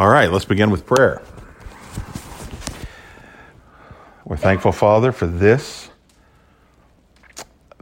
All 0.00 0.08
right, 0.08 0.32
let's 0.32 0.46
begin 0.46 0.70
with 0.70 0.86
prayer. 0.86 1.20
We're 4.24 4.38
thankful, 4.38 4.72
Father, 4.72 5.12
for 5.12 5.26
this, 5.26 5.90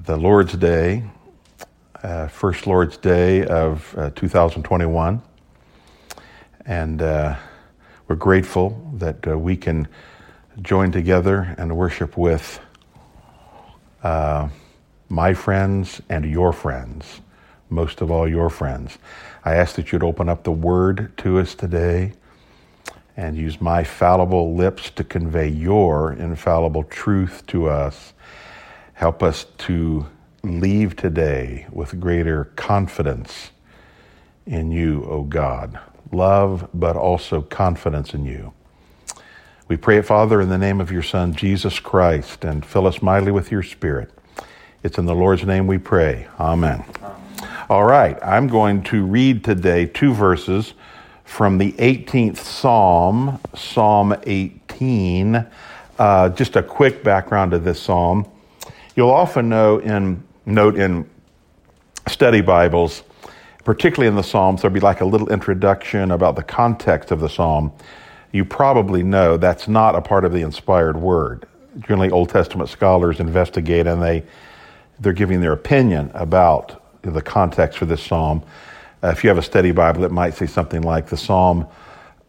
the 0.04 0.16
Lord's 0.16 0.54
Day, 0.54 1.04
uh, 2.02 2.26
first 2.26 2.66
Lord's 2.66 2.96
Day 2.96 3.46
of 3.46 3.94
uh, 3.96 4.10
2021. 4.16 5.22
And 6.66 7.02
uh, 7.02 7.36
we're 8.08 8.16
grateful 8.16 8.90
that 8.94 9.24
uh, 9.24 9.38
we 9.38 9.56
can 9.56 9.86
join 10.60 10.90
together 10.90 11.54
and 11.56 11.76
worship 11.76 12.16
with 12.16 12.58
uh, 14.02 14.48
my 15.08 15.34
friends 15.34 16.02
and 16.08 16.28
your 16.28 16.52
friends, 16.52 17.20
most 17.70 18.00
of 18.00 18.10
all, 18.10 18.28
your 18.28 18.50
friends. 18.50 18.98
I 19.44 19.54
ask 19.54 19.76
that 19.76 19.92
you'd 19.92 20.02
open 20.02 20.28
up 20.28 20.44
the 20.44 20.52
word 20.52 21.16
to 21.18 21.38
us 21.38 21.54
today 21.54 22.12
and 23.16 23.36
use 23.36 23.60
my 23.60 23.82
fallible 23.82 24.54
lips 24.54 24.90
to 24.90 25.04
convey 25.04 25.48
your 25.48 26.12
infallible 26.12 26.84
truth 26.84 27.44
to 27.48 27.68
us. 27.68 28.12
Help 28.94 29.22
us 29.22 29.46
to 29.58 30.06
leave 30.42 30.96
today 30.96 31.66
with 31.72 32.00
greater 32.00 32.44
confidence 32.56 33.50
in 34.46 34.70
you, 34.70 35.04
O 35.04 35.22
God. 35.22 35.78
Love, 36.12 36.68
but 36.72 36.96
also 36.96 37.42
confidence 37.42 38.14
in 38.14 38.24
you. 38.24 38.52
We 39.66 39.76
pray 39.76 39.98
it, 39.98 40.06
Father, 40.06 40.40
in 40.40 40.48
the 40.48 40.56
name 40.56 40.80
of 40.80 40.90
your 40.90 41.02
Son, 41.02 41.34
Jesus 41.34 41.78
Christ, 41.78 42.44
and 42.44 42.64
fill 42.64 42.86
us 42.86 43.02
mightily 43.02 43.32
with 43.32 43.50
your 43.50 43.62
Spirit. 43.62 44.10
It's 44.82 44.96
in 44.96 45.04
the 45.04 45.14
Lord's 45.14 45.44
name 45.44 45.66
we 45.66 45.76
pray. 45.76 46.28
Amen. 46.40 46.84
All 47.70 47.84
right, 47.84 48.18
I'm 48.22 48.48
going 48.48 48.82
to 48.84 49.04
read 49.04 49.44
today 49.44 49.84
two 49.84 50.14
verses 50.14 50.72
from 51.24 51.58
the 51.58 51.72
18th 51.72 52.38
Psalm, 52.38 53.38
Psalm 53.54 54.16
18. 54.22 55.46
Uh, 55.98 56.30
just 56.30 56.56
a 56.56 56.62
quick 56.62 57.04
background 57.04 57.52
of 57.52 57.64
this 57.64 57.78
psalm. 57.78 58.26
You'll 58.96 59.10
often 59.10 59.50
know 59.50 59.80
in, 59.80 60.24
note 60.46 60.78
in 60.78 61.10
study 62.06 62.40
Bibles, 62.40 63.02
particularly 63.64 64.08
in 64.08 64.16
the 64.16 64.22
Psalms, 64.22 64.62
there'll 64.62 64.72
be 64.72 64.80
like 64.80 65.02
a 65.02 65.04
little 65.04 65.28
introduction 65.28 66.10
about 66.10 66.36
the 66.36 66.42
context 66.42 67.10
of 67.10 67.20
the 67.20 67.28
psalm. 67.28 67.70
You 68.32 68.46
probably 68.46 69.02
know 69.02 69.36
that's 69.36 69.68
not 69.68 69.94
a 69.94 70.00
part 70.00 70.24
of 70.24 70.32
the 70.32 70.40
inspired 70.40 70.96
word. 70.96 71.46
Generally, 71.80 72.12
Old 72.12 72.30
Testament 72.30 72.70
scholars 72.70 73.20
investigate 73.20 73.86
and 73.86 74.02
they 74.02 74.24
they're 75.00 75.12
giving 75.12 75.42
their 75.42 75.52
opinion 75.52 76.10
about 76.14 76.82
the 77.02 77.22
context 77.22 77.78
for 77.78 77.86
this 77.86 78.02
psalm. 78.02 78.42
Uh, 79.02 79.08
if 79.08 79.22
you 79.22 79.28
have 79.28 79.38
a 79.38 79.42
study 79.42 79.70
Bible, 79.70 80.04
it 80.04 80.10
might 80.10 80.34
say 80.34 80.46
something 80.46 80.82
like 80.82 81.06
the 81.06 81.16
psalm 81.16 81.66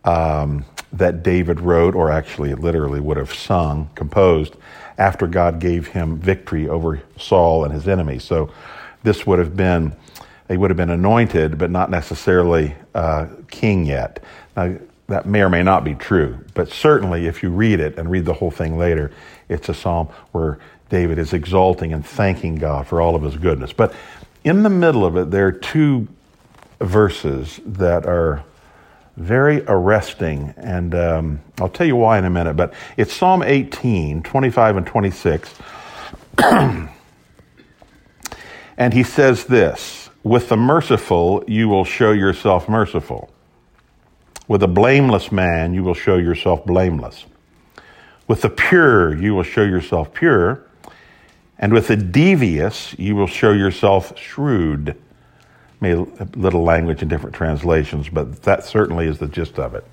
um, 0.05 0.65
that 0.93 1.23
David 1.23 1.59
wrote, 1.59 1.95
or 1.95 2.11
actually 2.11 2.53
literally 2.53 2.99
would 2.99 3.17
have 3.17 3.33
sung, 3.33 3.89
composed, 3.95 4.55
after 4.97 5.27
God 5.27 5.59
gave 5.59 5.87
him 5.87 6.17
victory 6.17 6.67
over 6.67 7.01
Saul 7.17 7.63
and 7.63 7.73
his 7.73 7.87
enemies. 7.87 8.23
So 8.23 8.51
this 9.03 9.25
would 9.25 9.39
have 9.39 9.55
been, 9.55 9.95
he 10.47 10.57
would 10.57 10.69
have 10.69 10.77
been 10.77 10.89
anointed, 10.89 11.57
but 11.57 11.71
not 11.71 11.89
necessarily 11.89 12.75
uh, 12.93 13.27
king 13.49 13.85
yet. 13.85 14.23
Now, 14.55 14.77
that 15.07 15.25
may 15.25 15.41
or 15.41 15.49
may 15.49 15.63
not 15.63 15.83
be 15.83 15.95
true, 15.95 16.37
but 16.53 16.69
certainly 16.69 17.25
if 17.25 17.41
you 17.41 17.49
read 17.49 17.79
it 17.79 17.97
and 17.97 18.11
read 18.11 18.25
the 18.25 18.33
whole 18.33 18.51
thing 18.51 18.77
later, 18.77 19.11
it's 19.47 19.67
a 19.69 19.73
psalm 19.73 20.07
where 20.33 20.59
David 20.89 21.17
is 21.17 21.33
exalting 21.33 21.93
and 21.93 22.05
thanking 22.05 22.55
God 22.55 22.87
for 22.87 23.01
all 23.01 23.15
of 23.15 23.23
his 23.23 23.35
goodness. 23.35 23.73
But 23.73 23.93
in 24.43 24.63
the 24.63 24.69
middle 24.69 25.05
of 25.05 25.17
it, 25.17 25.31
there 25.31 25.47
are 25.47 25.51
two 25.51 26.07
verses 26.79 27.59
that 27.65 28.05
are 28.05 28.43
very 29.17 29.63
arresting, 29.67 30.53
and 30.55 30.95
um, 30.95 31.41
I'll 31.59 31.69
tell 31.69 31.85
you 31.85 31.97
why 31.97 32.17
in 32.17 32.25
a 32.25 32.29
minute. 32.29 32.55
But 32.55 32.73
it's 32.95 33.13
Psalm 33.13 33.43
18, 33.43 34.23
25 34.23 34.77
and 34.77 34.87
26. 34.87 35.53
and 36.37 36.89
he 38.93 39.03
says 39.03 39.45
this 39.45 40.09
With 40.23 40.47
the 40.47 40.55
merciful, 40.55 41.43
you 41.47 41.67
will 41.67 41.83
show 41.83 42.11
yourself 42.13 42.69
merciful. 42.69 43.29
With 44.47 44.63
a 44.63 44.67
blameless 44.67 45.31
man, 45.31 45.73
you 45.73 45.83
will 45.83 45.93
show 45.93 46.17
yourself 46.17 46.65
blameless. 46.65 47.25
With 48.27 48.41
the 48.41 48.49
pure, 48.49 49.15
you 49.15 49.35
will 49.35 49.43
show 49.43 49.63
yourself 49.63 50.13
pure. 50.13 50.65
And 51.59 51.73
with 51.73 51.87
the 51.87 51.97
devious, 51.97 52.97
you 52.97 53.15
will 53.15 53.27
show 53.27 53.51
yourself 53.51 54.17
shrewd. 54.17 54.95
Maybe 55.81 55.99
a 56.19 56.27
little 56.35 56.63
language 56.63 57.01
in 57.01 57.07
different 57.07 57.35
translations, 57.35 58.09
but 58.09 58.41
that 58.43 58.63
certainly 58.63 59.07
is 59.07 59.19
the 59.19 59.27
gist 59.27 59.59
of 59.59 59.75
it. 59.75 59.85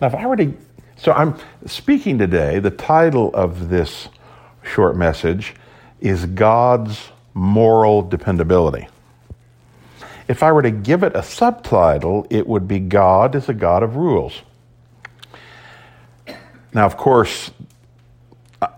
Now, 0.00 0.08
if 0.08 0.14
I 0.14 0.26
were 0.26 0.36
to, 0.36 0.52
so 0.96 1.12
I'm 1.12 1.36
speaking 1.66 2.18
today, 2.18 2.58
the 2.58 2.70
title 2.70 3.30
of 3.34 3.68
this 3.68 4.08
short 4.62 4.96
message 4.96 5.54
is 6.00 6.26
God's 6.26 7.10
Moral 7.32 8.02
Dependability. 8.02 8.88
If 10.26 10.42
I 10.42 10.52
were 10.52 10.62
to 10.62 10.70
give 10.70 11.02
it 11.02 11.14
a 11.14 11.22
subtitle, 11.22 12.26
it 12.30 12.46
would 12.46 12.66
be 12.66 12.78
God 12.78 13.34
is 13.34 13.48
a 13.48 13.54
God 13.54 13.82
of 13.82 13.96
rules. 13.96 14.42
Now, 16.72 16.86
of 16.86 16.96
course, 16.96 17.50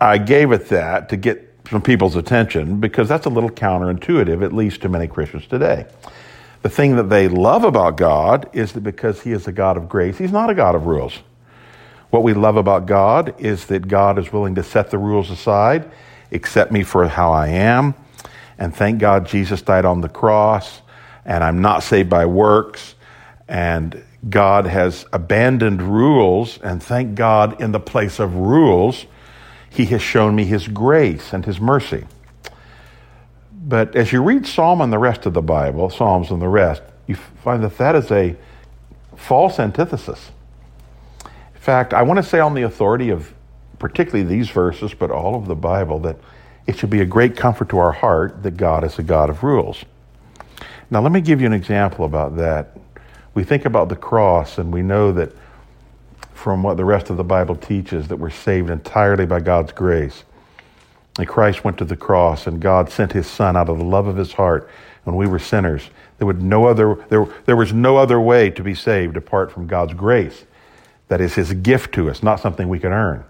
I 0.01 0.19
gave 0.19 0.53
it 0.53 0.69
that 0.69 1.09
to 1.11 1.17
get 1.17 1.46
some 1.71 1.83
people's 1.83 2.17
attention 2.17 2.81
because 2.81 3.09
that's 3.09 3.27
a 3.27 3.31
little 3.31 3.51
counterintuitive, 3.51 4.45
at 4.45 4.53
least 4.53 4.83
to 4.83 4.89
many 4.89 5.07
Christians 5.07 5.47
today. 5.47 5.87
The 6.63 6.69
thing 6.69 6.97
that 6.97 7.11
they 7.11 7.29
love 7.29 7.65
about 7.65 7.97
God 7.97 8.49
is 8.53 8.73
that 8.73 8.81
because 8.81 9.23
He 9.23 9.33
is 9.33 9.47
a 9.47 9.53
God 9.53 9.77
of 9.77 9.89
grace, 9.89 10.19
He's 10.19 10.33
not 10.33 10.51
a 10.51 10.55
God 10.55 10.75
of 10.75 10.87
rules. 10.87 11.19
What 12.11 12.23
we 12.23 12.35
love 12.35 12.57
about 12.57 12.87
God 12.87 13.35
is 13.39 13.67
that 13.67 13.89
God 13.89 14.19
is 14.19 14.33
willing 14.33 14.55
to 14.55 14.63
set 14.63 14.91
the 14.91 14.99
rules 14.99 15.31
aside, 15.31 15.91
accept 16.33 16.73
me 16.73 16.83
for 16.83 17.07
how 17.09 17.33
I 17.33 17.49
am, 17.49 17.95
and 18.59 18.75
thank 18.75 19.01
God 19.01 19.27
Jesus 19.27 19.61
died 19.63 19.85
on 19.85 20.01
the 20.01 20.09
cross, 20.09 20.83
and 21.25 21.43
I'm 21.43 21.61
not 21.61 21.83
saved 21.83 22.09
by 22.09 22.27
works, 22.27 22.95
and 23.49 24.03
God 24.29 24.67
has 24.67 25.05
abandoned 25.13 25.83
rules, 25.83 26.59
and 26.63 26.83
thank 26.83 27.17
God 27.17 27.61
in 27.61 27.73
the 27.73 27.81
place 27.81 28.19
of 28.19 28.35
rules, 28.35 29.07
He 29.77 29.85
has 29.87 30.01
shown 30.01 30.35
me 30.35 30.47
His 30.47 30.69
grace 30.69 31.35
and 31.35 31.45
His 31.45 31.61
mercy. 31.61 32.07
But 33.53 33.95
as 33.95 34.11
you 34.11 34.23
read 34.23 34.47
Psalm 34.47 34.81
and 34.81 34.91
the 34.91 34.99
rest 34.99 35.27
of 35.27 35.35
the 35.35 35.43
Bible, 35.43 35.91
Psalms 35.91 36.31
and 36.31 36.41
the 36.41 36.49
rest, 36.49 36.81
you 37.07 37.15
find 37.15 37.63
that 37.63 37.77
that 37.77 37.95
is 37.95 38.11
a 38.11 38.37
false 39.17 39.59
antithesis. 39.59 40.31
In 41.25 41.61
fact, 41.61 41.93
I 41.93 42.03
want 42.03 42.17
to 42.17 42.23
say 42.23 42.41
on 42.41 42.55
the 42.55 42.63
authority 42.63 43.11
of 43.11 43.35
particularly 43.79 44.25
these 44.25 44.49
verses, 44.49 44.95
but 44.95 45.11
all 45.11 45.35
of 45.35 45.47
the 45.47 45.55
Bible, 45.55 45.99
that 46.01 46.17
it 46.67 46.79
should 46.79 46.89
be 46.89 47.03
a 47.03 47.05
great 47.07 47.37
comfort 47.37 47.69
to 47.69 47.79
our 47.79 47.93
heart 47.93 48.43
that 48.45 48.57
God 48.57 48.83
is 48.83 48.99
a 48.99 49.03
God 49.03 49.29
of 49.29 49.43
rules. 49.43 49.85
Now, 50.91 51.03
let 51.03 51.13
me 51.13 51.21
give 51.21 51.41
you 51.41 51.47
an 51.47 51.53
example 51.53 52.07
about 52.07 52.37
that. 52.39 52.79
We 53.35 53.45
think 53.45 53.67
about 53.67 53.91
the 53.91 53.97
cross, 53.97 54.57
and 54.57 54.73
we 54.73 54.81
know 54.81 55.13
that 55.13 55.33
from 56.47 56.63
what 56.63 56.77
the 56.77 56.85
rest 56.85 57.11
of 57.11 57.17
the 57.17 57.25
Bible 57.25 57.57
teaches, 57.57 58.07
that 58.07 58.19
we're 58.19 58.31
saved 58.31 58.71
entirely 58.71 59.27
by 59.27 59.41
God's 59.41 59.73
grace. 59.73 60.23
And 61.19 61.27
Christ 61.27 61.65
went 61.65 61.77
to 61.79 61.85
the 61.85 61.97
cross, 61.97 62.47
and 62.47 62.61
God 62.61 62.89
sent 62.89 63.11
His 63.11 63.27
Son 63.27 63.57
out 63.57 63.69
of 63.69 63.79
the 63.79 63.85
love 63.85 64.07
of 64.07 64.17
His 64.17 64.33
heart 64.35 64.71
when 65.03 65.17
we 65.17 65.27
were 65.27 65.41
sinners. 65.41 65.91
There, 66.19 66.27
would 66.29 66.41
no 66.41 66.67
other, 66.67 67.05
there, 67.09 67.27
there 67.47 67.57
was 67.57 67.73
no 67.73 67.97
other 67.97 68.21
way 68.21 68.51
to 68.51 68.63
be 68.63 68.77
saved 68.77 69.17
apart 69.17 69.51
from 69.51 69.67
God's 69.67 69.95
grace. 69.95 70.45
That 71.09 71.21
is 71.21 71.35
His 71.35 71.53
gift 71.53 71.93
to 71.95 72.09
us, 72.09 72.23
not 72.23 72.39
something 72.39 72.69
we 72.69 72.79
can 72.79 72.93
earn. 72.93 73.25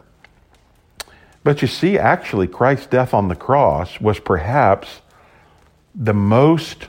But 1.43 1.62
you 1.62 1.69
see, 1.69 1.98
actually, 1.98 2.48
Christ's 2.48 2.88
death 2.88 3.15
on 3.15 3.28
the 3.28 3.34
cross 3.34 3.98
was 3.98 4.21
perhaps 4.21 5.00
the 5.94 6.12
most 6.12 6.88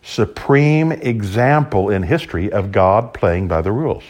supreme 0.00 0.90
example 0.90 1.90
in 1.90 2.02
history 2.02 2.50
of 2.50 2.72
God 2.72 3.12
playing 3.12 3.46
by 3.46 3.60
the 3.60 3.72
rules. 3.72 4.04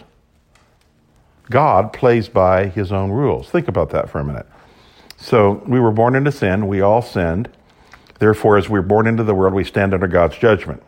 God 1.50 1.92
plays 1.92 2.28
by 2.28 2.66
His 2.66 2.92
own 2.92 3.10
rules. 3.10 3.48
Think 3.48 3.68
about 3.68 3.90
that 3.90 4.10
for 4.10 4.18
a 4.18 4.24
minute. 4.24 4.46
So 5.16 5.62
we 5.66 5.80
were 5.80 5.92
born 5.92 6.14
into 6.14 6.32
sin. 6.32 6.66
We 6.66 6.80
all 6.80 7.02
sinned. 7.02 7.48
Therefore, 8.18 8.56
as 8.56 8.68
we're 8.68 8.82
born 8.82 9.06
into 9.06 9.22
the 9.22 9.34
world, 9.34 9.54
we 9.54 9.64
stand 9.64 9.94
under 9.94 10.06
God's 10.06 10.36
judgment. 10.38 10.82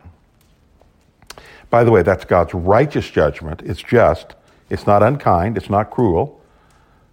By 1.69 1.83
the 1.83 1.91
way, 1.91 2.01
that's 2.01 2.25
God's 2.25 2.53
righteous 2.53 3.09
judgment. 3.09 3.61
It's 3.63 3.81
just. 3.81 4.35
It's 4.69 4.85
not 4.85 5.03
unkind. 5.03 5.57
It's 5.57 5.69
not 5.69 5.91
cruel. 5.91 6.41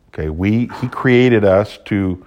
Okay, 0.09 0.31
we 0.31 0.71
He 0.81 0.89
created 0.89 1.45
us 1.45 1.79
to, 1.87 2.25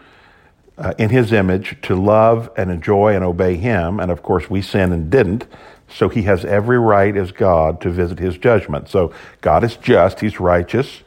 uh, 0.78 0.94
in 0.98 1.10
His 1.10 1.34
image, 1.34 1.78
to 1.84 1.96
love 1.96 2.50
and 2.56 2.70
enjoy 2.70 3.16
and 3.16 3.24
obey 3.24 3.56
Him, 3.56 4.00
and 4.00 4.12
of 4.12 4.22
course 4.22 4.50
we 4.50 4.62
sinned 4.62 4.94
and 4.94 5.10
didn't. 5.10 5.48
So 5.88 6.10
He 6.10 6.24
has 6.24 6.46
every 6.46 6.78
right 6.78 7.16
as 7.18 7.32
God 7.32 7.82
to 7.82 7.90
visit 7.90 8.20
His 8.20 8.38
judgment. 8.38 8.90
So 8.90 9.12
God 9.42 9.64
is 9.64 9.76
just. 9.76 10.20
He's 10.20 10.40
righteous, 10.40 11.02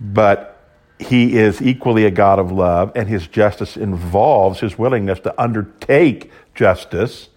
but 0.00 0.54
he 0.98 1.38
is 1.38 1.62
equally 1.62 2.04
a 2.06 2.10
God 2.10 2.38
of 2.38 2.50
love, 2.52 2.92
and 2.96 3.08
his 3.08 3.26
justice 3.28 3.76
involves 3.76 4.60
his 4.60 4.78
willingness 4.78 5.20
to 5.20 5.40
undertake 5.40 6.30
justice 6.54 7.28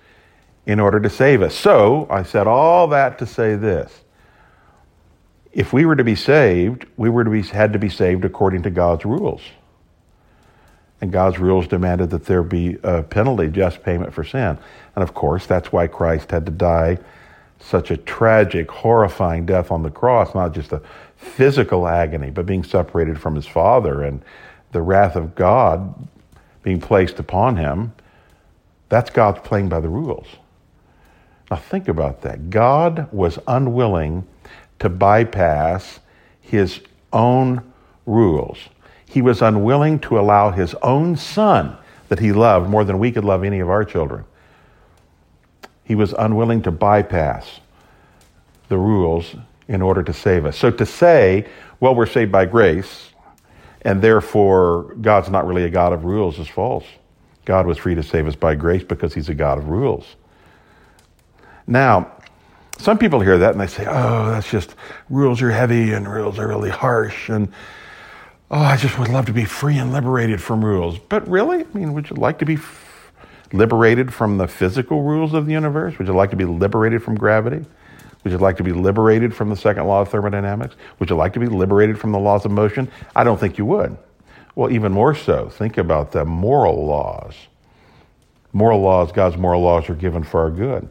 in 0.65 0.79
order 0.79 0.99
to 0.99 1.09
save 1.09 1.41
us. 1.41 1.55
So, 1.55 2.07
I 2.09 2.23
said 2.23 2.47
all 2.47 2.87
that 2.87 3.19
to 3.19 3.25
say 3.25 3.55
this. 3.55 4.01
if 5.51 5.73
we 5.73 5.85
were 5.85 5.95
to 5.95 6.03
be 6.03 6.15
saved, 6.15 6.85
we 6.97 7.09
were 7.09 7.23
to 7.23 7.29
be 7.29 7.41
had 7.41 7.73
to 7.73 7.79
be 7.79 7.89
saved 7.89 8.23
according 8.25 8.63
to 8.63 8.69
God's 8.69 9.05
rules. 9.05 9.41
And 11.01 11.11
God's 11.11 11.39
rules 11.39 11.67
demanded 11.67 12.11
that 12.11 12.25
there 12.25 12.43
be 12.43 12.77
a 12.83 13.03
penalty, 13.03 13.49
just 13.49 13.83
payment 13.83 14.13
for 14.13 14.23
sin. 14.23 14.57
And 14.95 15.03
of 15.03 15.13
course, 15.13 15.45
that's 15.45 15.71
why 15.71 15.87
Christ 15.87 16.31
had 16.31 16.45
to 16.45 16.51
die 16.51 16.99
such 17.61 17.91
a 17.91 17.97
tragic, 17.97 18.69
horrifying 18.69 19.45
death 19.45 19.71
on 19.71 19.83
the 19.83 19.91
cross, 19.91 20.33
not 20.33 20.53
just 20.53 20.71
a 20.71 20.81
physical 21.15 21.87
agony, 21.87 22.31
but 22.31 22.45
being 22.45 22.63
separated 22.63 23.19
from 23.19 23.35
his 23.35 23.45
Father 23.45 24.03
and 24.03 24.23
the 24.71 24.81
wrath 24.81 25.15
of 25.15 25.35
God 25.35 26.07
being 26.63 26.79
placed 26.79 27.19
upon 27.19 27.57
him. 27.57 27.93
That's 28.89 29.09
God's 29.09 29.39
playing 29.39 29.69
by 29.69 29.79
the 29.79 29.89
rules. 29.89 30.27
Now 31.49 31.57
think 31.57 31.87
about 31.87 32.21
that. 32.21 32.49
God 32.49 33.11
was 33.11 33.37
unwilling 33.47 34.25
to 34.79 34.89
bypass 34.89 35.99
his 36.39 36.81
own 37.13 37.71
rules. 38.05 38.57
He 39.05 39.21
was 39.21 39.41
unwilling 39.41 39.99
to 39.99 40.19
allow 40.19 40.51
his 40.51 40.73
own 40.75 41.15
son 41.17 41.77
that 42.07 42.19
he 42.19 42.31
loved 42.31 42.69
more 42.69 42.83
than 42.83 42.99
we 42.99 43.11
could 43.11 43.25
love 43.25 43.43
any 43.43 43.59
of 43.59 43.69
our 43.69 43.83
children. 43.83 44.25
He 45.91 45.95
was 45.95 46.13
unwilling 46.13 46.61
to 46.61 46.71
bypass 46.71 47.59
the 48.69 48.77
rules 48.77 49.35
in 49.67 49.81
order 49.81 50.01
to 50.03 50.13
save 50.13 50.45
us. 50.45 50.57
So 50.57 50.71
to 50.71 50.85
say, 50.85 51.45
well, 51.81 51.93
we're 51.93 52.05
saved 52.05 52.31
by 52.31 52.45
grace, 52.45 53.09
and 53.81 54.01
therefore 54.01 54.95
God's 55.01 55.29
not 55.29 55.45
really 55.45 55.65
a 55.65 55.69
God 55.69 55.91
of 55.91 56.05
rules 56.05 56.39
is 56.39 56.47
false. 56.47 56.85
God 57.43 57.67
was 57.67 57.77
free 57.77 57.93
to 57.93 58.03
save 58.03 58.25
us 58.25 58.37
by 58.37 58.55
grace 58.55 58.85
because 58.85 59.13
he's 59.13 59.27
a 59.27 59.33
God 59.33 59.57
of 59.57 59.67
rules. 59.67 60.05
Now, 61.67 62.09
some 62.77 62.97
people 62.97 63.19
hear 63.19 63.37
that 63.39 63.51
and 63.51 63.59
they 63.59 63.67
say, 63.67 63.85
oh, 63.85 64.31
that's 64.31 64.49
just 64.49 64.75
rules 65.09 65.41
are 65.41 65.51
heavy 65.51 65.91
and 65.91 66.09
rules 66.09 66.39
are 66.39 66.47
really 66.47 66.69
harsh 66.69 67.27
and 67.27 67.51
oh, 68.49 68.61
I 68.61 68.77
just 68.77 68.97
would 68.97 69.09
love 69.09 69.25
to 69.25 69.33
be 69.33 69.43
free 69.43 69.77
and 69.77 69.91
liberated 69.91 70.41
from 70.41 70.63
rules. 70.63 70.97
But 70.99 71.27
really? 71.27 71.65
I 71.65 71.67
mean, 71.73 71.91
would 71.91 72.09
you 72.09 72.15
like 72.15 72.39
to 72.39 72.45
be 72.45 72.53
f- 72.53 72.80
liberated 73.53 74.13
from 74.13 74.37
the 74.37 74.47
physical 74.47 75.03
rules 75.03 75.33
of 75.33 75.45
the 75.45 75.51
universe? 75.51 75.97
Would 75.97 76.07
you 76.07 76.13
like 76.13 76.29
to 76.31 76.35
be 76.35 76.45
liberated 76.45 77.03
from 77.03 77.15
gravity? 77.15 77.65
Would 78.23 78.31
you 78.31 78.37
like 78.37 78.57
to 78.57 78.63
be 78.63 78.71
liberated 78.71 79.35
from 79.35 79.49
the 79.49 79.55
second 79.55 79.85
law 79.87 80.01
of 80.01 80.09
thermodynamics? 80.09 80.75
Would 80.99 81.09
you 81.09 81.15
like 81.15 81.33
to 81.33 81.39
be 81.39 81.47
liberated 81.47 81.99
from 81.99 82.11
the 82.11 82.19
laws 82.19 82.45
of 82.45 82.51
motion? 82.51 82.89
I 83.15 83.23
don't 83.23 83.39
think 83.39 83.57
you 83.57 83.65
would. 83.65 83.97
Well, 84.55 84.71
even 84.71 84.91
more 84.91 85.15
so, 85.15 85.49
think 85.49 85.77
about 85.77 86.11
the 86.11 86.25
moral 86.25 86.85
laws. 86.85 87.35
Moral 88.53 88.81
laws, 88.81 89.11
God's 89.11 89.37
moral 89.37 89.61
laws 89.61 89.89
are 89.89 89.95
given 89.95 90.23
for 90.23 90.41
our 90.41 90.51
good, 90.51 90.89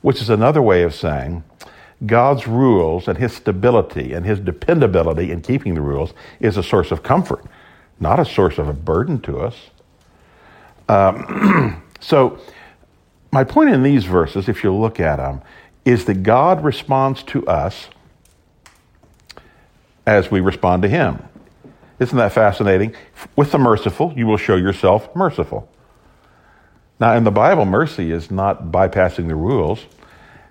which 0.00 0.22
is 0.22 0.30
another 0.30 0.62
way 0.62 0.82
of 0.82 0.94
saying 0.94 1.44
God's 2.06 2.46
rules 2.46 3.08
and 3.08 3.18
his 3.18 3.34
stability 3.34 4.12
and 4.14 4.24
his 4.24 4.40
dependability 4.40 5.30
in 5.30 5.42
keeping 5.42 5.74
the 5.74 5.80
rules 5.80 6.14
is 6.40 6.56
a 6.56 6.62
source 6.62 6.90
of 6.90 7.02
comfort, 7.02 7.44
not 8.00 8.18
a 8.18 8.24
source 8.24 8.58
of 8.58 8.68
a 8.68 8.72
burden 8.72 9.20
to 9.20 9.40
us. 9.40 9.70
Um, 10.88 11.82
so, 12.04 12.38
my 13.32 13.44
point 13.44 13.70
in 13.70 13.82
these 13.82 14.04
verses, 14.04 14.46
if 14.46 14.62
you 14.62 14.74
look 14.74 15.00
at 15.00 15.16
them, 15.16 15.40
is 15.84 16.04
that 16.04 16.22
God 16.22 16.62
responds 16.62 17.22
to 17.24 17.46
us 17.46 17.88
as 20.06 20.30
we 20.30 20.40
respond 20.40 20.82
to 20.82 20.88
him. 20.88 21.22
Isn't 21.98 22.18
that 22.18 22.32
fascinating? 22.32 22.94
With 23.36 23.52
the 23.52 23.58
merciful, 23.58 24.12
you 24.14 24.26
will 24.26 24.36
show 24.36 24.56
yourself 24.56 25.14
merciful. 25.16 25.66
Now, 27.00 27.14
in 27.14 27.24
the 27.24 27.30
Bible, 27.30 27.64
mercy 27.64 28.12
is 28.12 28.30
not 28.30 28.66
bypassing 28.66 29.28
the 29.28 29.34
rules. 29.34 29.86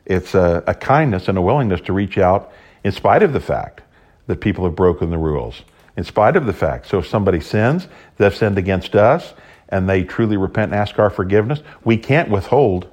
It's 0.06 0.34
a, 0.34 0.64
a, 0.66 0.74
kindness 0.74 1.28
and 1.28 1.38
a 1.38 1.42
willingness 1.42 1.82
to 1.82 1.94
reach 1.94 2.18
out 2.18 2.52
in 2.84 2.92
spite 2.92 3.22
of 3.22 3.32
the 3.32 3.40
fact 3.40 3.82
that 4.26 4.42
people 4.42 4.66
have 4.66 4.76
broken 4.76 5.12
the 5.12 5.18
rules. 5.20 5.62
In 5.96 6.04
spite 6.04 6.36
of 6.36 6.48
the 6.48 6.54
fact. 6.54 6.88
So 6.88 6.98
if 6.98 7.08
somebody 7.08 7.40
sins, 7.40 7.88
they've 8.18 8.36
sinned 8.36 8.58
against 8.58 8.96
us, 8.96 9.34
and 9.74 9.90
they 9.90 10.04
truly 10.04 10.38
repent 10.38 10.72
and 10.72 10.80
ask 10.80 11.00
our 11.00 11.10
forgiveness, 11.10 11.62
we 11.84 11.98
can't 11.98 12.30
withhold 12.30 12.88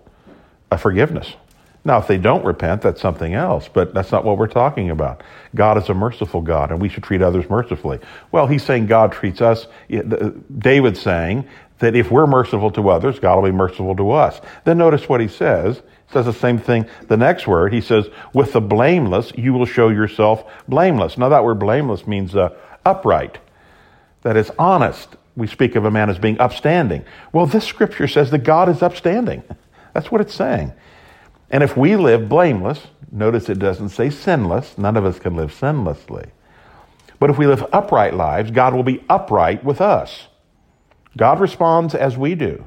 a 0.70 0.78
forgiveness. 0.78 1.34
Now, 1.84 1.98
if 1.98 2.06
they 2.06 2.16
don't 2.16 2.44
repent, 2.44 2.82
that's 2.82 3.00
something 3.00 3.34
else, 3.34 3.68
but 3.68 3.92
that's 3.92 4.10
not 4.10 4.24
what 4.24 4.38
we're 4.38 4.46
talking 4.46 4.90
about. 4.90 5.22
God 5.54 5.76
is 5.76 5.88
a 5.90 5.94
merciful 5.94 6.40
God, 6.40 6.70
and 6.70 6.80
we 6.80 6.88
should 6.88 7.02
treat 7.02 7.20
others 7.20 7.48
mercifully. 7.50 7.98
Well, 8.32 8.46
he's 8.46 8.62
saying 8.62 8.86
God 8.86 9.12
treats 9.12 9.42
us, 9.42 9.66
David's 9.88 11.00
saying 11.00 11.46
that 11.80 11.94
if 11.94 12.10
we're 12.10 12.26
merciful 12.26 12.70
to 12.72 12.88
others, 12.88 13.18
God 13.18 13.36
will 13.36 13.50
be 13.50 13.56
merciful 13.56 13.96
to 13.96 14.10
us. 14.12 14.40
Then 14.64 14.78
notice 14.78 15.08
what 15.08 15.20
he 15.20 15.28
says. 15.28 15.76
He 15.76 16.12
says 16.14 16.26
the 16.26 16.32
same 16.32 16.58
thing 16.58 16.86
the 17.08 17.16
next 17.16 17.46
word. 17.46 17.72
He 17.74 17.80
says, 17.82 18.08
with 18.32 18.52
the 18.52 18.60
blameless, 18.60 19.32
you 19.36 19.52
will 19.52 19.66
show 19.66 19.88
yourself 19.88 20.44
blameless. 20.66 21.18
Now, 21.18 21.28
that 21.28 21.44
word 21.44 21.58
blameless 21.58 22.06
means 22.06 22.34
uh, 22.34 22.54
upright, 22.86 23.38
that 24.22 24.36
is 24.36 24.50
honest. 24.58 25.16
We 25.36 25.46
speak 25.46 25.76
of 25.76 25.84
a 25.84 25.90
man 25.90 26.10
as 26.10 26.18
being 26.18 26.38
upstanding. 26.40 27.04
Well, 27.32 27.46
this 27.46 27.64
scripture 27.64 28.08
says 28.08 28.30
that 28.30 28.38
God 28.38 28.68
is 28.68 28.82
upstanding. 28.82 29.42
That's 29.94 30.10
what 30.10 30.20
it's 30.20 30.34
saying. 30.34 30.72
And 31.50 31.62
if 31.62 31.76
we 31.76 31.96
live 31.96 32.28
blameless, 32.28 32.86
notice 33.10 33.48
it 33.48 33.58
doesn't 33.58 33.88
say 33.90 34.10
sinless, 34.10 34.78
none 34.78 34.96
of 34.96 35.04
us 35.04 35.18
can 35.18 35.34
live 35.34 35.52
sinlessly. 35.52 36.30
But 37.18 37.30
if 37.30 37.38
we 37.38 37.46
live 37.46 37.66
upright 37.72 38.14
lives, 38.14 38.50
God 38.50 38.74
will 38.74 38.82
be 38.82 39.04
upright 39.08 39.64
with 39.64 39.80
us. 39.80 40.28
God 41.16 41.40
responds 41.40 41.94
as 41.94 42.16
we 42.16 42.34
do. 42.34 42.66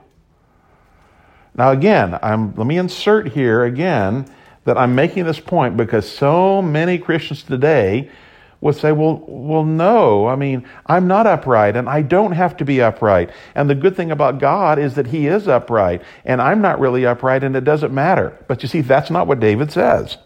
Now, 1.55 1.71
again, 1.71 2.17
I'm, 2.21 2.53
let 2.55 2.67
me 2.67 2.77
insert 2.77 3.29
here 3.29 3.63
again 3.63 4.25
that 4.65 4.77
I'm 4.77 4.95
making 4.95 5.25
this 5.25 5.39
point 5.39 5.77
because 5.77 6.09
so 6.09 6.61
many 6.61 6.97
Christians 6.97 7.43
today 7.43 8.09
would 8.63 8.77
say, 8.77 8.93
well, 8.93 9.21
well, 9.27 9.65
no, 9.65 10.25
I 10.25 10.37
mean, 10.37 10.65
I'm 10.85 11.05
not 11.05 11.27
upright 11.27 11.75
and 11.75 11.89
I 11.89 12.01
don't 12.01 12.31
have 12.31 12.55
to 12.57 12.65
be 12.65 12.81
upright. 12.81 13.29
And 13.55 13.69
the 13.69 13.75
good 13.75 13.93
thing 13.93 14.09
about 14.09 14.39
God 14.39 14.79
is 14.79 14.95
that 14.95 15.07
He 15.07 15.27
is 15.27 15.49
upright 15.49 16.01
and 16.23 16.41
I'm 16.41 16.61
not 16.61 16.79
really 16.79 17.05
upright 17.05 17.43
and 17.43 17.57
it 17.57 17.65
doesn't 17.65 17.93
matter. 17.93 18.37
But 18.47 18.63
you 18.63 18.69
see, 18.69 18.79
that's 18.79 19.11
not 19.11 19.27
what 19.27 19.41
David 19.41 19.73
says. 19.73 20.17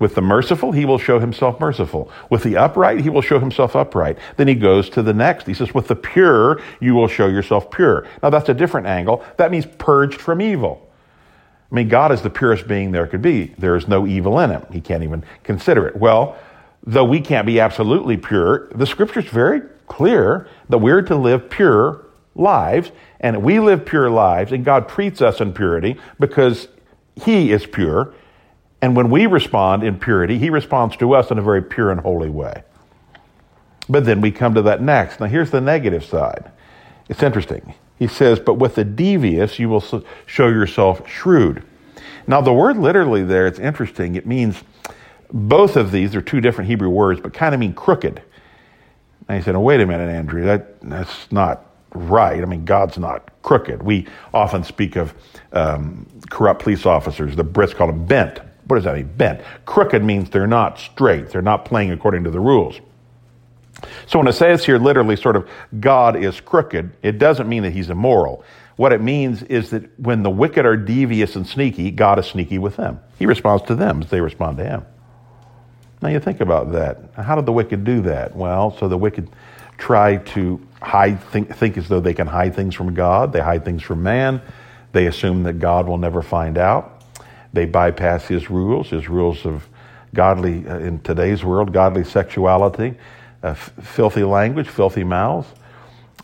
With 0.00 0.16
the 0.16 0.20
merciful, 0.20 0.72
he 0.72 0.84
will 0.84 0.98
show 0.98 1.20
himself 1.20 1.60
merciful. 1.60 2.10
With 2.30 2.42
the 2.42 2.56
upright, 2.56 3.00
he 3.00 3.10
will 3.10 3.22
show 3.22 3.38
himself 3.38 3.76
upright. 3.76 4.18
Then 4.36 4.48
he 4.48 4.54
goes 4.54 4.90
to 4.90 5.02
the 5.02 5.14
next. 5.14 5.46
He 5.46 5.54
says, 5.54 5.72
with 5.74 5.86
the 5.86 5.96
pure, 5.96 6.60
you 6.80 6.94
will 6.94 7.08
show 7.08 7.28
yourself 7.28 7.70
pure. 7.70 8.06
Now 8.24 8.30
that's 8.30 8.48
a 8.48 8.54
different 8.54 8.88
angle. 8.88 9.24
That 9.36 9.52
means 9.52 9.66
purged 9.78 10.20
from 10.20 10.42
evil. 10.42 10.84
I 11.70 11.74
mean, 11.74 11.88
God 11.88 12.10
is 12.10 12.22
the 12.22 12.30
purest 12.30 12.66
being 12.66 12.90
there 12.90 13.06
could 13.06 13.22
be. 13.22 13.54
There 13.58 13.76
is 13.76 13.86
no 13.86 14.04
evil 14.04 14.40
in 14.40 14.50
him. 14.50 14.66
He 14.72 14.80
can't 14.80 15.04
even 15.04 15.22
consider 15.44 15.86
it. 15.86 15.96
Well, 15.96 16.36
though 16.84 17.04
we 17.04 17.20
can't 17.20 17.46
be 17.46 17.60
absolutely 17.60 18.16
pure, 18.16 18.68
the 18.74 18.86
scripture 18.86 19.20
is 19.20 19.26
very 19.26 19.62
clear 19.86 20.48
that 20.68 20.78
we're 20.78 21.02
to 21.02 21.16
live 21.16 21.50
pure 21.50 22.06
lives, 22.34 22.92
and 23.20 23.42
we 23.42 23.58
live 23.60 23.84
pure 23.84 24.10
lives, 24.10 24.52
and 24.52 24.64
God 24.64 24.88
treats 24.88 25.20
us 25.20 25.40
in 25.40 25.52
purity 25.52 25.96
because 26.20 26.68
He 27.16 27.52
is 27.52 27.66
pure. 27.66 28.14
And 28.80 28.94
when 28.94 29.10
we 29.10 29.26
respond 29.26 29.82
in 29.82 29.98
purity, 29.98 30.38
He 30.38 30.50
responds 30.50 30.96
to 30.98 31.14
us 31.14 31.30
in 31.30 31.38
a 31.38 31.42
very 31.42 31.62
pure 31.62 31.90
and 31.90 32.00
holy 32.00 32.30
way. 32.30 32.62
But 33.88 34.04
then 34.04 34.20
we 34.20 34.30
come 34.30 34.54
to 34.54 34.62
that 34.62 34.82
next. 34.82 35.18
Now, 35.18 35.26
here's 35.26 35.50
the 35.50 35.60
negative 35.60 36.04
side. 36.04 36.50
It's 37.08 37.22
interesting. 37.22 37.74
He 37.98 38.06
says, 38.06 38.38
But 38.38 38.54
with 38.54 38.76
the 38.76 38.84
devious, 38.84 39.58
you 39.58 39.68
will 39.68 40.04
show 40.26 40.48
yourself 40.48 41.08
shrewd. 41.08 41.64
Now, 42.26 42.42
the 42.42 42.52
word 42.52 42.76
literally 42.76 43.24
there, 43.24 43.46
it's 43.46 43.58
interesting. 43.58 44.14
It 44.14 44.26
means 44.26 44.62
both 45.32 45.76
of 45.76 45.92
these 45.92 46.14
are 46.14 46.22
two 46.22 46.40
different 46.40 46.68
Hebrew 46.68 46.88
words, 46.88 47.20
but 47.20 47.32
kind 47.34 47.54
of 47.54 47.60
mean 47.60 47.74
crooked. 47.74 48.22
And 49.28 49.36
he 49.36 49.44
said, 49.44 49.54
oh, 49.54 49.60
wait 49.60 49.80
a 49.80 49.86
minute, 49.86 50.08
Andrew, 50.08 50.44
that, 50.44 50.80
that's 50.80 51.30
not 51.30 51.66
right. 51.92 52.40
I 52.40 52.44
mean, 52.46 52.64
God's 52.64 52.98
not 52.98 53.30
crooked. 53.42 53.82
We 53.82 54.06
often 54.32 54.64
speak 54.64 54.96
of 54.96 55.14
um, 55.52 56.06
corrupt 56.30 56.62
police 56.62 56.86
officers. 56.86 57.36
The 57.36 57.44
Brits 57.44 57.74
call 57.74 57.88
them 57.88 58.06
bent. 58.06 58.40
What 58.66 58.76
does 58.76 58.84
that 58.84 58.94
mean? 58.94 59.10
Bent. 59.16 59.40
Crooked 59.66 60.02
means 60.02 60.30
they're 60.30 60.46
not 60.46 60.78
straight. 60.78 61.30
They're 61.30 61.42
not 61.42 61.64
playing 61.64 61.90
according 61.90 62.24
to 62.24 62.30
the 62.30 62.40
rules. 62.40 62.80
So 64.06 64.18
when 64.18 64.28
it 64.28 64.32
says 64.32 64.64
here 64.64 64.78
literally 64.78 65.16
sort 65.16 65.36
of 65.36 65.48
God 65.78 66.16
is 66.16 66.40
crooked, 66.40 66.90
it 67.02 67.18
doesn't 67.18 67.48
mean 67.48 67.62
that 67.62 67.70
he's 67.70 67.90
immoral. 67.90 68.44
What 68.76 68.92
it 68.92 69.00
means 69.00 69.42
is 69.42 69.70
that 69.70 69.98
when 69.98 70.22
the 70.22 70.30
wicked 70.30 70.64
are 70.64 70.76
devious 70.76 71.36
and 71.36 71.46
sneaky, 71.46 71.90
God 71.90 72.18
is 72.18 72.26
sneaky 72.26 72.58
with 72.58 72.76
them. 72.76 73.00
He 73.18 73.26
responds 73.26 73.64
to 73.64 73.74
them 73.74 74.02
as 74.02 74.10
they 74.10 74.20
respond 74.20 74.58
to 74.58 74.64
him. 74.64 74.86
Now 76.00 76.08
you 76.08 76.20
think 76.20 76.40
about 76.40 76.72
that. 76.72 76.98
How 77.16 77.34
did 77.34 77.46
the 77.46 77.52
wicked 77.52 77.84
do 77.84 78.02
that? 78.02 78.36
Well, 78.36 78.76
so 78.78 78.88
the 78.88 78.98
wicked 78.98 79.28
try 79.78 80.16
to 80.16 80.60
hide, 80.80 81.22
think, 81.30 81.54
think 81.54 81.76
as 81.76 81.88
though 81.88 82.00
they 82.00 82.14
can 82.14 82.26
hide 82.26 82.54
things 82.54 82.74
from 82.74 82.94
God. 82.94 83.32
They 83.32 83.40
hide 83.40 83.64
things 83.64 83.82
from 83.82 84.02
man. 84.02 84.40
They 84.92 85.06
assume 85.06 85.42
that 85.44 85.54
God 85.54 85.86
will 85.86 85.98
never 85.98 86.22
find 86.22 86.58
out. 86.58 87.02
They 87.52 87.66
bypass 87.66 88.26
his 88.26 88.50
rules, 88.50 88.90
his 88.90 89.08
rules 89.08 89.44
of 89.46 89.68
godly, 90.14 90.66
uh, 90.66 90.78
in 90.78 91.00
today's 91.00 91.44
world, 91.44 91.72
godly 91.72 92.04
sexuality, 92.04 92.96
uh, 93.42 93.48
f- 93.48 93.72
filthy 93.80 94.24
language, 94.24 94.68
filthy 94.68 95.04
mouths, 95.04 95.48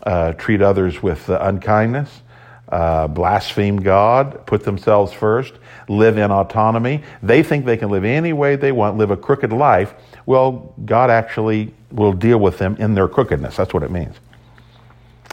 uh, 0.03 0.33
treat 0.33 0.61
others 0.61 1.01
with 1.01 1.29
uh, 1.29 1.39
unkindness, 1.41 2.21
uh, 2.69 3.07
blaspheme 3.07 3.77
God, 3.77 4.45
put 4.45 4.63
themselves 4.63 5.13
first, 5.13 5.53
live 5.87 6.17
in 6.17 6.31
autonomy. 6.31 7.03
They 7.21 7.43
think 7.43 7.65
they 7.65 7.77
can 7.77 7.89
live 7.89 8.03
any 8.03 8.33
way 8.33 8.55
they 8.55 8.71
want, 8.71 8.97
live 8.97 9.11
a 9.11 9.17
crooked 9.17 9.53
life. 9.53 9.93
Well, 10.25 10.73
God 10.85 11.09
actually 11.09 11.73
will 11.91 12.13
deal 12.13 12.39
with 12.39 12.57
them 12.57 12.75
in 12.77 12.95
their 12.95 13.07
crookedness. 13.07 13.55
That's 13.55 13.73
what 13.73 13.83
it 13.83 13.91
means. 13.91 14.15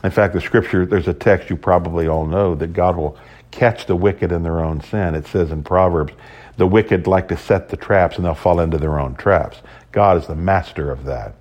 In 0.05 0.11
fact, 0.11 0.35
the 0.35 0.41
scripture, 0.41 0.85
there's 0.85 1.09
a 1.09 1.15
text 1.15 1.49
you 1.49 1.57
probably 1.57 2.09
all 2.09 2.27
know 2.27 2.55
that 2.57 2.73
God 2.73 2.97
will 2.97 3.17
catch 3.51 3.87
the 3.87 3.97
wicked 3.97 4.33
in 4.33 4.43
their 4.43 4.61
own 4.61 4.81
sin. 4.83 5.15
It 5.15 5.27
says 5.27 5.51
in 5.51 5.63
Proverbs, 5.63 6.13
the 6.57 6.67
wicked 6.67 7.07
like 7.07 7.29
to 7.29 7.37
set 7.37 7.69
the 7.69 7.77
traps 7.77 8.17
and 8.17 8.25
they'll 8.25 8.35
fall 8.35 8.61
into 8.61 8.79
their 8.79 8.99
own 8.99 9.15
traps. 9.15 9.59
God 9.93 10.17
is 10.17 10.27
the 10.27 10.35
master 10.35 10.91
of 10.91 11.05
that. 11.05 11.35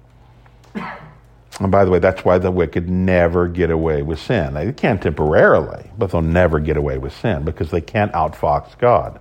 And 1.62 1.72
by 1.72 1.86
the 1.86 1.92
way, 1.92 2.00
that's 2.00 2.26
why 2.26 2.40
the 2.40 2.50
wicked 2.50 2.90
never 2.90 3.48
get 3.48 3.70
away 3.70 4.02
with 4.02 4.20
sin. 4.20 4.56
They 4.56 4.74
can 4.74 4.98
temporarily, 4.98 5.92
but 5.96 6.10
they'll 6.10 6.24
never 6.24 6.60
get 6.60 6.76
away 6.76 6.98
with 6.98 7.16
sin 7.16 7.44
because 7.44 7.70
they 7.70 7.82
can't 7.82 8.12
outfox 8.14 8.76
God. 8.80 9.20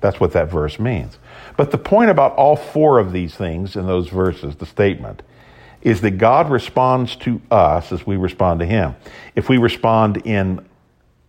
That's 0.00 0.18
what 0.18 0.32
that 0.32 0.50
verse 0.50 0.78
means. 0.78 1.18
But 1.58 1.72
the 1.72 1.78
point 1.78 2.08
about 2.08 2.34
all 2.36 2.56
four 2.56 2.98
of 2.98 3.12
these 3.12 3.34
things 3.34 3.76
in 3.76 3.86
those 3.86 4.08
verses, 4.08 4.56
the 4.56 4.64
statement, 4.64 5.22
is 5.82 6.00
that 6.00 6.12
God 6.12 6.50
responds 6.50 7.16
to 7.16 7.42
us 7.50 7.92
as 7.92 8.06
we 8.06 8.16
respond 8.16 8.60
to 8.60 8.66
Him. 8.66 8.96
If 9.34 9.50
we 9.50 9.58
respond 9.58 10.26
in 10.26 10.66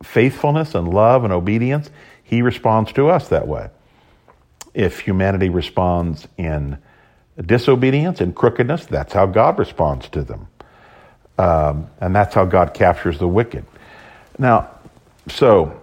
faithfulness 0.03 0.73
and 0.73 0.93
love 0.93 1.25
and 1.25 1.33
obedience, 1.33 1.89
He 2.23 2.41
responds 2.41 2.93
to 2.93 3.09
us 3.09 3.27
that 3.27 3.45
way. 3.45 3.71
If 4.73 5.01
humanity 5.01 5.49
responds 5.49 6.29
in 6.37 6.77
disobedience 7.41 8.21
and 8.21 8.35
crookedness, 8.35 8.85
that's 8.85 9.13
how 9.13 9.25
God 9.25 9.59
responds 9.59 10.07
to 10.09 10.23
them. 10.23 10.47
Um, 11.37 11.89
and 11.99 12.15
that's 12.15 12.33
how 12.33 12.45
God 12.45 12.73
captures 12.73 13.19
the 13.19 13.27
wicked. 13.27 13.65
Now, 14.37 14.69
so 15.27 15.79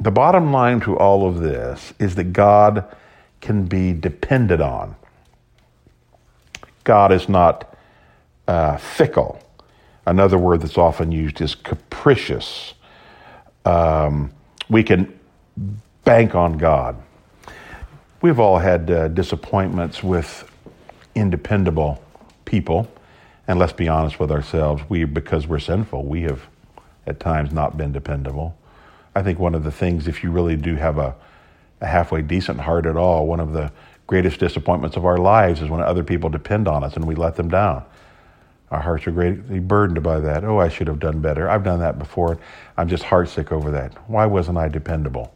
the 0.00 0.10
bottom 0.10 0.52
line 0.52 0.80
to 0.80 0.96
all 0.96 1.28
of 1.28 1.40
this 1.40 1.92
is 1.98 2.14
that 2.16 2.32
God 2.32 2.84
can 3.40 3.64
be 3.66 3.92
depended 3.92 4.60
on. 4.60 4.96
God 6.84 7.12
is 7.12 7.28
not 7.28 7.76
uh, 8.48 8.76
fickle. 8.78 9.40
Another 10.06 10.38
word 10.38 10.62
that's 10.62 10.78
often 10.78 11.12
used 11.12 11.40
is 11.40 11.54
capricious. 11.54 12.74
Um, 13.64 14.32
we 14.70 14.82
can 14.82 15.18
bank 16.04 16.34
on 16.34 16.56
God. 16.56 16.96
We've 18.22 18.40
all 18.40 18.58
had 18.58 18.90
uh, 18.90 19.08
disappointments 19.08 20.02
with 20.02 20.47
independable 21.18 22.02
people. 22.44 22.88
And 23.46 23.58
let's 23.58 23.72
be 23.72 23.88
honest 23.88 24.20
with 24.20 24.30
ourselves, 24.30 24.82
we 24.88 25.04
because 25.04 25.46
we're 25.46 25.58
sinful, 25.58 26.04
we 26.04 26.22
have 26.22 26.42
at 27.06 27.18
times 27.18 27.52
not 27.52 27.76
been 27.76 27.92
dependable. 27.92 28.56
I 29.14 29.22
think 29.22 29.38
one 29.38 29.54
of 29.54 29.64
the 29.64 29.72
things, 29.72 30.06
if 30.06 30.22
you 30.22 30.30
really 30.30 30.56
do 30.56 30.76
have 30.76 30.98
a, 30.98 31.14
a 31.80 31.86
halfway 31.86 32.22
decent 32.22 32.60
heart 32.60 32.86
at 32.86 32.96
all, 32.96 33.26
one 33.26 33.40
of 33.40 33.52
the 33.52 33.72
greatest 34.06 34.38
disappointments 34.38 34.96
of 34.96 35.04
our 35.04 35.18
lives 35.18 35.60
is 35.60 35.68
when 35.68 35.80
other 35.80 36.04
people 36.04 36.30
depend 36.30 36.68
on 36.68 36.84
us 36.84 36.94
and 36.96 37.06
we 37.06 37.14
let 37.14 37.36
them 37.36 37.48
down. 37.48 37.84
Our 38.70 38.80
hearts 38.80 39.06
are 39.06 39.12
greatly 39.12 39.60
burdened 39.60 40.02
by 40.02 40.20
that. 40.20 40.44
Oh, 40.44 40.58
I 40.58 40.68
should 40.68 40.88
have 40.88 40.98
done 40.98 41.20
better. 41.20 41.48
I've 41.48 41.64
done 41.64 41.80
that 41.80 41.98
before. 41.98 42.38
I'm 42.76 42.88
just 42.88 43.04
heartsick 43.04 43.50
over 43.50 43.70
that. 43.70 43.94
Why 44.08 44.26
wasn't 44.26 44.58
I 44.58 44.68
dependable? 44.68 45.34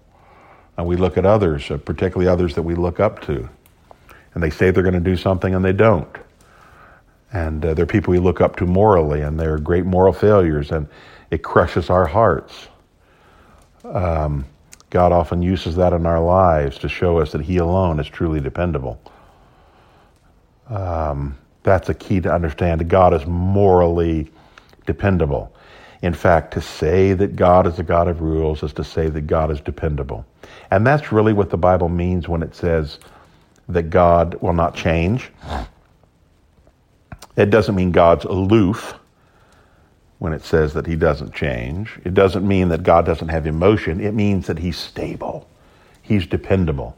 And 0.77 0.87
we 0.87 0.97
look 0.97 1.17
at 1.17 1.25
others, 1.25 1.71
uh, 1.71 1.79
particularly 1.79 2.29
others 2.29 2.55
that 2.55 2.63
we 2.63 2.75
look 2.75 3.01
up 3.01 3.23
to, 3.23 3.49
and 4.35 4.43
they 4.43 4.51
say 4.51 4.71
they're 4.71 4.83
going 4.83 4.95
to 4.95 5.01
do 5.01 5.17
something 5.17 5.55
and 5.55 5.65
they 5.65 5.73
don't. 5.73 6.17
And 7.33 7.65
uh, 7.65 7.75
they're 7.75 7.87
people 7.87 8.13
we 8.13 8.19
look 8.19 8.41
up 8.41 8.57
to 8.57 8.67
morally, 8.67 9.23
and 9.23 9.41
they're 9.41 9.59
great 9.59 9.87
moral 9.87 10.13
failures, 10.13 10.71
and 10.71 10.87
it 11.31 11.43
crushes 11.43 11.89
our 11.89 12.07
hearts. 12.07 12.69
Um, 13.85 14.45
God 14.91 15.13
often 15.13 15.41
uses 15.41 15.77
that 15.77 15.95
in 15.95 16.05
our 16.05 16.21
lives 16.21 16.79
to 16.81 16.89
show 16.89 17.19
us 17.19 17.33
that 17.33 17.41
He 17.41 17.57
alone 17.57 17.99
is 17.99 18.07
truly 18.07 18.41
dependable. 18.41 19.01
Um, 20.69 21.39
that's 21.63 21.89
a 21.89 21.95
key 21.95 22.21
to 22.21 22.33
understand. 22.33 22.81
That 22.81 22.89
God 22.89 23.15
is 23.15 23.25
morally 23.25 24.31
dependable. 24.87 25.55
In 26.03 26.13
fact, 26.13 26.53
to 26.55 26.61
say 26.61 27.15
that 27.15 27.37
God 27.37 27.67
is 27.67 27.79
a 27.79 27.83
God 27.83 28.09
of 28.09 28.21
rules 28.21 28.63
is 28.63 28.73
to 28.75 28.85
say 28.85 29.09
that 29.09 29.23
God 29.23 29.51
is 29.51 29.61
dependable. 29.61 30.27
And 30.71 30.87
that's 30.87 31.13
really 31.13 31.33
what 31.33 31.51
the 31.51 31.57
Bible 31.57 31.89
means 31.89 32.29
when 32.29 32.43
it 32.43 32.55
says, 32.55 32.99
that 33.69 33.91
God 33.91 34.35
will 34.43 34.53
not 34.53 34.75
change. 34.75 35.31
It 37.37 37.51
doesn't 37.51 37.75
mean 37.75 37.93
God's 37.93 38.25
aloof 38.25 38.95
when 40.19 40.33
it 40.33 40.45
says 40.45 40.75
that 40.75 40.87
he 40.87 40.95
doesn't 40.95 41.35
change. 41.35 41.99
It 42.05 42.15
doesn't 42.15 42.47
mean 42.47 42.69
that 42.69 42.83
God 42.83 43.07
doesn't 43.07 43.29
have 43.29 43.47
emotion. 43.47 44.01
It 44.01 44.15
means 44.15 44.47
that 44.47 44.59
he's 44.59 44.77
stable. 44.77 45.49
He's 46.01 46.27
dependable. 46.27 46.97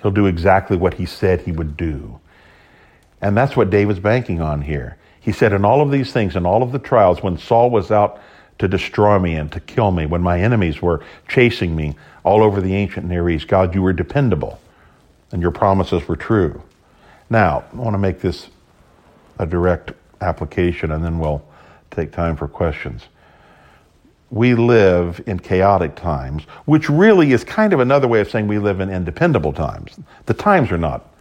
He'll 0.00 0.10
do 0.10 0.26
exactly 0.26 0.76
what 0.76 0.94
he 0.94 1.06
said 1.06 1.40
he 1.42 1.52
would 1.52 1.76
do. 1.76 2.18
And 3.20 3.36
that's 3.36 3.56
what 3.56 3.70
David's 3.70 4.00
banking 4.00 4.40
on 4.40 4.62
here. 4.62 4.96
He 5.20 5.32
said, 5.32 5.52
in 5.52 5.64
all 5.64 5.82
of 5.82 5.90
these 5.90 6.12
things, 6.12 6.34
in 6.34 6.46
all 6.46 6.62
of 6.62 6.72
the 6.72 6.78
trials, 6.78 7.22
when 7.22 7.38
Saul 7.38 7.70
was 7.70 7.90
out 7.90 8.20
to 8.58 8.66
destroy 8.66 9.18
me 9.18 9.34
and 9.34 9.52
to 9.52 9.60
kill 9.60 9.90
me, 9.90 10.06
when 10.06 10.22
my 10.22 10.40
enemies 10.40 10.80
were 10.80 11.04
chasing 11.28 11.76
me 11.76 11.94
all 12.24 12.42
over 12.42 12.60
the 12.60 12.74
ancient 12.74 13.06
Near 13.06 13.28
East, 13.28 13.48
God, 13.48 13.74
you 13.74 13.82
were 13.82 13.92
dependable 13.92 14.60
and 15.32 15.42
your 15.42 15.50
promises 15.50 16.06
were 16.06 16.16
true. 16.16 16.62
Now, 17.30 17.64
I 17.72 17.76
want 17.76 17.94
to 17.94 17.98
make 17.98 18.20
this 18.20 18.48
a 19.38 19.46
direct 19.46 19.92
application 20.20 20.92
and 20.92 21.04
then 21.04 21.18
we'll 21.18 21.42
take 21.90 22.12
time 22.12 22.36
for 22.36 22.46
questions. 22.46 23.08
We 24.30 24.54
live 24.54 25.22
in 25.26 25.38
chaotic 25.38 25.94
times, 25.94 26.44
which 26.64 26.88
really 26.88 27.32
is 27.32 27.44
kind 27.44 27.72
of 27.72 27.80
another 27.80 28.08
way 28.08 28.20
of 28.20 28.30
saying 28.30 28.48
we 28.48 28.58
live 28.58 28.80
in 28.80 28.88
independable 28.88 29.52
times. 29.52 29.98
The 30.26 30.34
times 30.34 30.70
are 30.72 30.78
not 30.78 31.11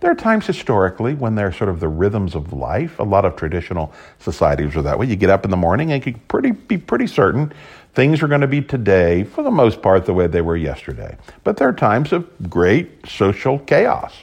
There 0.00 0.10
are 0.10 0.14
times 0.14 0.46
historically 0.46 1.14
when 1.14 1.34
they're 1.34 1.52
sort 1.52 1.70
of 1.70 1.80
the 1.80 1.88
rhythms 1.88 2.34
of 2.34 2.52
life. 2.52 2.98
A 2.98 3.04
lot 3.04 3.24
of 3.24 3.36
traditional 3.36 3.92
societies 4.18 4.76
are 4.76 4.82
that 4.82 4.98
way. 4.98 5.06
You 5.06 5.16
get 5.16 5.30
up 5.30 5.44
in 5.44 5.50
the 5.50 5.56
morning 5.56 5.92
and 5.92 6.04
you 6.04 6.12
can 6.12 6.22
pretty, 6.22 6.52
be 6.52 6.78
pretty 6.78 7.06
certain 7.06 7.52
Things 7.92 8.22
are 8.22 8.28
going 8.28 8.40
to 8.40 8.46
be 8.46 8.62
today, 8.62 9.24
for 9.24 9.42
the 9.42 9.50
most 9.50 9.82
part, 9.82 10.06
the 10.06 10.14
way 10.14 10.28
they 10.28 10.42
were 10.42 10.56
yesterday. 10.56 11.16
But 11.42 11.56
there 11.56 11.68
are 11.68 11.72
times 11.72 12.12
of 12.12 12.28
great 12.48 13.08
social 13.08 13.58
chaos 13.58 14.14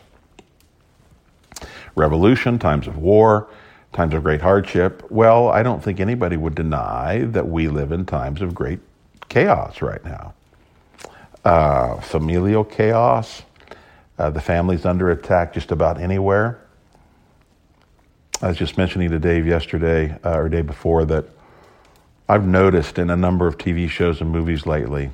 revolution, 1.96 2.60
times 2.60 2.86
of 2.88 2.96
war, 2.98 3.48
times 3.91 4.13
of 4.13 4.22
great 4.22 4.39
hardship. 4.39 5.03
Well, 5.10 5.50
I 5.50 5.63
don't 5.63 5.84
think 5.84 6.00
anybody 6.00 6.38
would 6.38 6.53
deny 6.53 7.25
that 7.25 7.50
we 7.50 7.67
live 7.69 7.91
in 7.91 8.05
times 8.05 8.39
of 8.39 8.53
great 8.53 8.79
chaos 9.29 9.81
right 9.81 10.05
now. 10.05 10.36
Uh, 11.43 12.00
familial 12.01 12.63
chaos, 12.63 13.41
uh, 14.17 14.29
the 14.29 14.41
family's 14.41 14.86
under 14.86 15.12
attack 15.12 15.53
just 15.53 15.71
about 15.71 16.00
anywhere. 16.00 16.59
I 18.41 18.47
was 18.47 18.57
just 18.57 18.77
mentioning 18.77 19.09
to 19.12 19.19
Dave 19.19 19.47
yesterday 19.47 20.17
uh, 20.24 20.38
or 20.38 20.50
day 20.50 20.62
before 20.62 21.05
that 21.05 21.25
I've 22.29 22.45
noticed 22.45 23.00
in 23.00 23.09
a 23.09 23.15
number 23.15 23.47
of 23.47 23.57
TV 23.57 23.89
shows 23.89 24.21
and 24.21 24.29
movies 24.31 24.65
lately, 24.65 25.12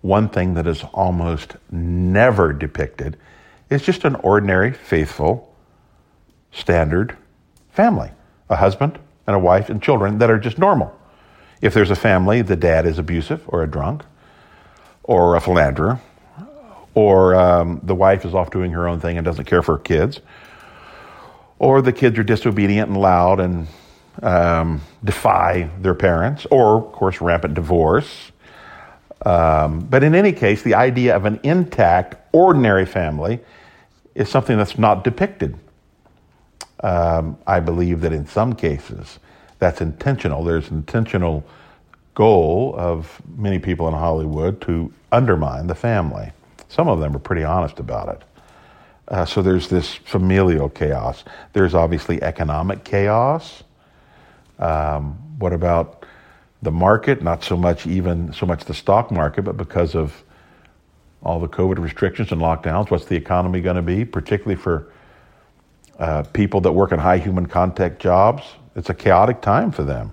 one 0.00 0.28
thing 0.28 0.54
that 0.54 0.66
is 0.66 0.84
almost 0.92 1.56
never 1.70 2.52
depicted 2.52 3.16
is 3.70 3.82
just 3.82 4.04
an 4.04 4.14
ordinary, 4.16 4.72
faithful, 4.72 5.54
standard 6.52 7.16
family 7.72 8.10
a 8.48 8.56
husband 8.56 8.98
and 9.26 9.34
a 9.34 9.38
wife 9.38 9.68
and 9.68 9.82
children 9.82 10.18
that 10.18 10.30
are 10.30 10.38
just 10.38 10.58
normal. 10.58 10.94
If 11.60 11.74
there's 11.74 11.90
a 11.90 11.96
family, 11.96 12.42
the 12.42 12.56
dad 12.56 12.86
is 12.86 12.98
abusive 12.98 13.42
or 13.48 13.62
a 13.62 13.66
drunk 13.66 14.04
or 15.02 15.34
a 15.34 15.40
philanderer, 15.40 16.00
or 16.94 17.34
um, 17.34 17.80
the 17.82 17.94
wife 17.94 18.24
is 18.24 18.34
off 18.34 18.50
doing 18.50 18.72
her 18.72 18.88
own 18.88 19.00
thing 19.00 19.18
and 19.18 19.24
doesn't 19.24 19.44
care 19.44 19.62
for 19.62 19.76
her 19.76 19.82
kids, 19.82 20.20
or 21.58 21.82
the 21.82 21.92
kids 21.92 22.18
are 22.18 22.22
disobedient 22.22 22.88
and 22.88 23.00
loud 23.00 23.40
and 23.40 23.66
um, 24.22 24.80
defy 25.02 25.70
their 25.80 25.94
parents, 25.94 26.46
or, 26.50 26.86
of 26.86 26.92
course, 26.92 27.20
rampant 27.20 27.54
divorce. 27.54 28.32
Um, 29.26 29.80
but 29.80 30.04
in 30.04 30.14
any 30.14 30.32
case, 30.32 30.62
the 30.62 30.74
idea 30.74 31.16
of 31.16 31.24
an 31.24 31.40
intact, 31.42 32.16
ordinary 32.32 32.86
family 32.86 33.40
is 34.14 34.28
something 34.28 34.56
that's 34.56 34.78
not 34.78 35.02
depicted. 35.02 35.56
Um, 36.80 37.38
I 37.46 37.60
believe 37.60 38.02
that 38.02 38.12
in 38.12 38.26
some 38.26 38.54
cases 38.54 39.18
that's 39.58 39.80
intentional. 39.80 40.44
There's 40.44 40.68
an 40.70 40.76
intentional 40.76 41.44
goal 42.14 42.74
of 42.76 43.22
many 43.36 43.58
people 43.58 43.88
in 43.88 43.94
Hollywood 43.94 44.60
to 44.62 44.92
undermine 45.10 45.66
the 45.66 45.74
family. 45.74 46.32
Some 46.74 46.88
of 46.88 46.98
them 46.98 47.14
are 47.14 47.20
pretty 47.20 47.44
honest 47.44 47.78
about 47.78 48.08
it. 48.08 48.22
Uh, 49.06 49.24
so 49.24 49.42
there's 49.42 49.68
this 49.68 49.94
familial 49.94 50.68
chaos. 50.68 51.22
There's 51.52 51.72
obviously 51.72 52.20
economic 52.20 52.82
chaos. 52.82 53.62
Um, 54.58 55.38
what 55.38 55.52
about 55.52 56.04
the 56.62 56.72
market? 56.72 57.22
Not 57.22 57.44
so 57.44 57.56
much 57.56 57.86
even 57.86 58.32
so 58.32 58.44
much 58.44 58.64
the 58.64 58.74
stock 58.74 59.12
market, 59.12 59.42
but 59.42 59.56
because 59.56 59.94
of 59.94 60.24
all 61.22 61.38
the 61.38 61.48
COVID 61.48 61.78
restrictions 61.78 62.32
and 62.32 62.40
lockdowns, 62.40 62.90
what's 62.90 63.04
the 63.04 63.16
economy 63.16 63.60
going 63.60 63.76
to 63.76 63.82
be? 63.82 64.04
Particularly 64.04 64.60
for 64.60 64.92
uh, 66.00 66.24
people 66.32 66.60
that 66.62 66.72
work 66.72 66.90
in 66.90 66.98
high 66.98 67.18
human 67.18 67.46
contact 67.46 68.00
jobs, 68.00 68.42
it's 68.74 68.90
a 68.90 68.94
chaotic 68.94 69.40
time 69.40 69.70
for 69.70 69.84
them. 69.84 70.12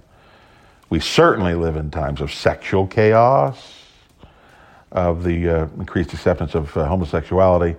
We 0.92 1.00
certainly 1.00 1.56
live 1.56 1.76
in 1.76 1.90
times 1.90 2.22
of 2.22 2.32
sexual 2.32 2.86
chaos, 2.86 3.81
of 4.92 5.24
the 5.24 5.50
uh, 5.50 5.68
increased 5.78 6.14
acceptance 6.14 6.56
of 6.56 6.76
uh, 6.76 6.86
homosexuality, 6.88 7.76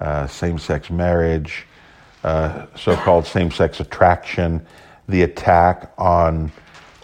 uh, 0.00 0.26
same 0.26 0.58
sex 0.58 0.90
marriage, 0.90 1.66
so 2.22 2.96
called 2.96 3.26
same 3.26 3.50
sex 3.50 3.80
attraction, 3.80 4.64
the 5.08 5.22
attack 5.22 5.92
on 5.98 6.52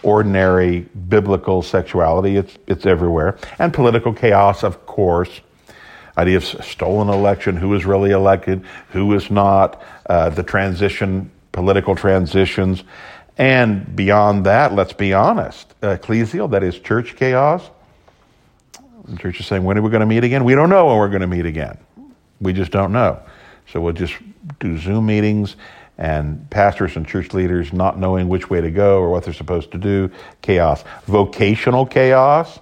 ordinary 0.03 0.81
biblical 1.09 1.61
sexuality. 1.61 2.37
It's, 2.37 2.57
it's 2.67 2.85
everywhere. 2.85 3.37
And 3.59 3.73
political 3.73 4.13
chaos, 4.13 4.63
of 4.63 4.85
course. 4.85 5.41
Idea 6.17 6.37
of 6.37 6.43
stolen 6.43 7.09
election, 7.09 7.57
who 7.57 7.75
is 7.75 7.85
really 7.85 8.11
elected, 8.11 8.63
who 8.89 9.13
is 9.13 9.29
not, 9.29 9.81
uh, 10.07 10.29
the 10.29 10.43
transition, 10.43 11.29
political 11.51 11.95
transitions. 11.95 12.83
And 13.37 13.95
beyond 13.95 14.45
that, 14.45 14.73
let's 14.73 14.93
be 14.93 15.13
honest, 15.13 15.79
ecclesial, 15.81 16.49
that 16.51 16.63
is 16.63 16.79
church 16.79 17.15
chaos. 17.15 17.69
The 19.07 19.17
church 19.17 19.39
is 19.39 19.47
saying, 19.47 19.63
when 19.63 19.77
are 19.77 19.81
we 19.81 19.89
going 19.89 20.01
to 20.01 20.05
meet 20.05 20.23
again? 20.23 20.43
We 20.43 20.53
don't 20.53 20.69
know 20.69 20.87
when 20.87 20.97
we're 20.97 21.09
going 21.09 21.21
to 21.21 21.27
meet 21.27 21.45
again. 21.45 21.77
We 22.41 22.53
just 22.53 22.71
don't 22.71 22.91
know. 22.91 23.21
So 23.71 23.81
we'll 23.81 23.93
just 23.93 24.15
do 24.59 24.77
Zoom 24.77 25.05
meetings 25.05 25.55
and 25.97 26.49
pastors 26.49 26.95
and 26.95 27.07
church 27.07 27.33
leaders 27.33 27.73
not 27.73 27.97
knowing 27.97 28.27
which 28.27 28.49
way 28.49 28.61
to 28.61 28.69
go 28.69 28.99
or 28.99 29.09
what 29.09 29.23
they're 29.23 29.33
supposed 29.33 29.71
to 29.71 29.77
do. 29.77 30.11
Chaos. 30.41 30.83
Vocational 31.05 31.85
chaos. 31.85 32.59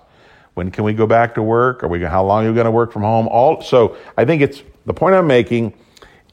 When 0.54 0.72
can 0.72 0.84
we 0.84 0.94
go 0.94 1.06
back 1.06 1.36
to 1.36 1.44
work? 1.44 1.84
Are 1.84 1.88
we, 1.88 2.02
how 2.02 2.24
long 2.24 2.46
are 2.46 2.50
we 2.50 2.56
going 2.56 2.66
to 2.66 2.72
work 2.72 2.94
from 2.94 3.02
home? 3.02 3.28
All, 3.28 3.62
so 3.62 3.98
I 4.18 4.24
think 4.24 4.42
it's, 4.42 4.62
the 4.86 4.94
point 4.94 5.16
I'm 5.16 5.28
making 5.28 5.74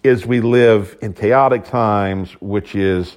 is 0.05 0.27
we 0.27 0.41
live 0.41 0.97
in 1.01 1.13
chaotic 1.13 1.65
times, 1.65 2.31
which 2.41 2.75
is 2.75 3.17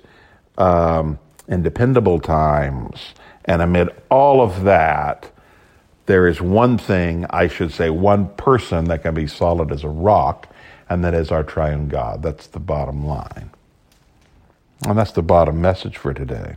um, 0.58 1.20
in 1.48 1.62
dependable 1.62 2.20
times. 2.20 3.00
And 3.46 3.62
amid 3.62 3.90
all 4.10 4.42
of 4.42 4.64
that, 4.64 5.32
there 6.06 6.28
is 6.28 6.42
one 6.42 6.78
thing, 6.78 7.26
I 7.30 7.48
should 7.48 7.72
say, 7.72 7.90
one 7.90 8.30
person 8.36 8.86
that 8.86 9.02
can 9.02 9.14
be 9.14 9.28
solid 9.28 9.72
as 9.72 9.84
a 9.84 9.90
rock, 9.90 10.48
and 10.90 11.04
that 11.04 11.14
is 11.14 11.32
our 11.32 11.44
triune 11.44 11.88
God. 11.88 12.22
That's 12.22 12.48
the 12.48 12.60
bottom 12.60 13.06
line. 13.06 13.50
And 14.88 14.98
that's 14.98 15.12
the 15.12 15.24
bottom 15.24 15.62
message 15.62 15.98
for 15.98 16.14
today. 16.14 16.56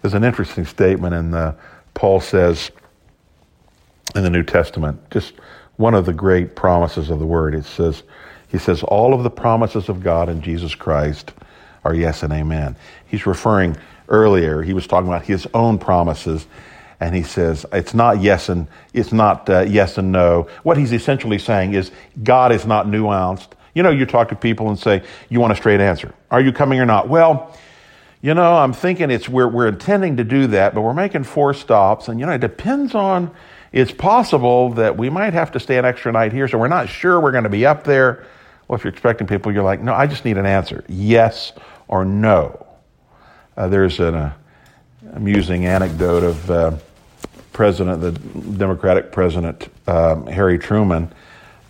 There's 0.00 0.14
an 0.14 0.22
interesting 0.22 0.64
statement 0.64 1.14
in 1.14 1.30
the, 1.30 1.56
Paul 1.94 2.20
says 2.20 2.70
in 4.14 4.22
the 4.22 4.30
New 4.30 4.44
Testament, 4.44 5.10
just 5.10 5.32
one 5.76 5.94
of 5.94 6.06
the 6.06 6.12
great 6.12 6.54
promises 6.54 7.10
of 7.10 7.18
the 7.18 7.26
word. 7.26 7.54
It 7.54 7.64
says, 7.64 8.04
he 8.48 8.58
says, 8.58 8.84
all 8.84 9.12
of 9.12 9.24
the 9.24 9.30
promises 9.30 9.88
of 9.88 10.02
God 10.02 10.28
in 10.28 10.40
Jesus 10.40 10.74
Christ 10.74 11.32
are 11.84 11.94
yes 11.94 12.22
and 12.22 12.32
amen. 12.32 12.76
He's 13.06 13.26
referring 13.26 13.76
earlier, 14.08 14.62
he 14.62 14.72
was 14.72 14.86
talking 14.86 15.08
about 15.08 15.24
his 15.24 15.48
own 15.54 15.78
promises, 15.78 16.46
and 17.04 17.14
he 17.14 17.22
says 17.22 17.66
it's 17.70 17.92
not 17.92 18.22
yes 18.22 18.48
and 18.48 18.66
it's 18.94 19.12
not 19.12 19.48
uh, 19.50 19.60
yes 19.60 19.98
and 19.98 20.10
no. 20.10 20.48
What 20.62 20.78
he's 20.78 20.92
essentially 20.92 21.38
saying 21.38 21.74
is 21.74 21.90
God 22.22 22.50
is 22.50 22.64
not 22.64 22.86
nuanced. 22.86 23.48
You 23.74 23.82
know, 23.82 23.90
you 23.90 24.06
talk 24.06 24.30
to 24.30 24.36
people 24.36 24.70
and 24.70 24.78
say, 24.78 25.02
You 25.28 25.38
want 25.38 25.52
a 25.52 25.56
straight 25.56 25.80
answer. 25.80 26.14
Are 26.30 26.40
you 26.40 26.50
coming 26.50 26.80
or 26.80 26.86
not? 26.86 27.08
Well, 27.08 27.54
you 28.22 28.32
know, 28.32 28.56
I'm 28.56 28.72
thinking 28.72 29.10
it's 29.10 29.28
we're, 29.28 29.48
we're 29.48 29.68
intending 29.68 30.16
to 30.16 30.24
do 30.24 30.46
that, 30.46 30.74
but 30.74 30.80
we're 30.80 30.94
making 30.94 31.24
four 31.24 31.52
stops. 31.52 32.08
And, 32.08 32.18
you 32.18 32.24
know, 32.24 32.32
it 32.32 32.40
depends 32.40 32.94
on, 32.94 33.30
it's 33.70 33.92
possible 33.92 34.70
that 34.70 34.96
we 34.96 35.10
might 35.10 35.34
have 35.34 35.52
to 35.52 35.60
stay 35.60 35.76
an 35.76 35.84
extra 35.84 36.10
night 36.10 36.32
here, 36.32 36.48
so 36.48 36.56
we're 36.56 36.68
not 36.68 36.88
sure 36.88 37.20
we're 37.20 37.32
going 37.32 37.44
to 37.44 37.50
be 37.50 37.66
up 37.66 37.84
there. 37.84 38.24
Well, 38.66 38.78
if 38.78 38.84
you're 38.84 38.94
expecting 38.94 39.26
people, 39.26 39.52
you're 39.52 39.62
like, 39.62 39.82
no, 39.82 39.92
I 39.92 40.06
just 40.06 40.24
need 40.24 40.38
an 40.38 40.46
answer 40.46 40.84
yes 40.88 41.52
or 41.86 42.06
no. 42.06 42.66
Uh, 43.58 43.68
there's 43.68 44.00
an 44.00 44.14
uh, 44.14 44.32
amusing 45.12 45.66
anecdote 45.66 46.22
of 46.22 46.50
uh, 46.50 46.76
President, 47.54 48.02
the 48.02 48.12
Democratic 48.12 49.12
President, 49.12 49.68
um, 49.86 50.26
Harry 50.26 50.58
Truman 50.58 51.10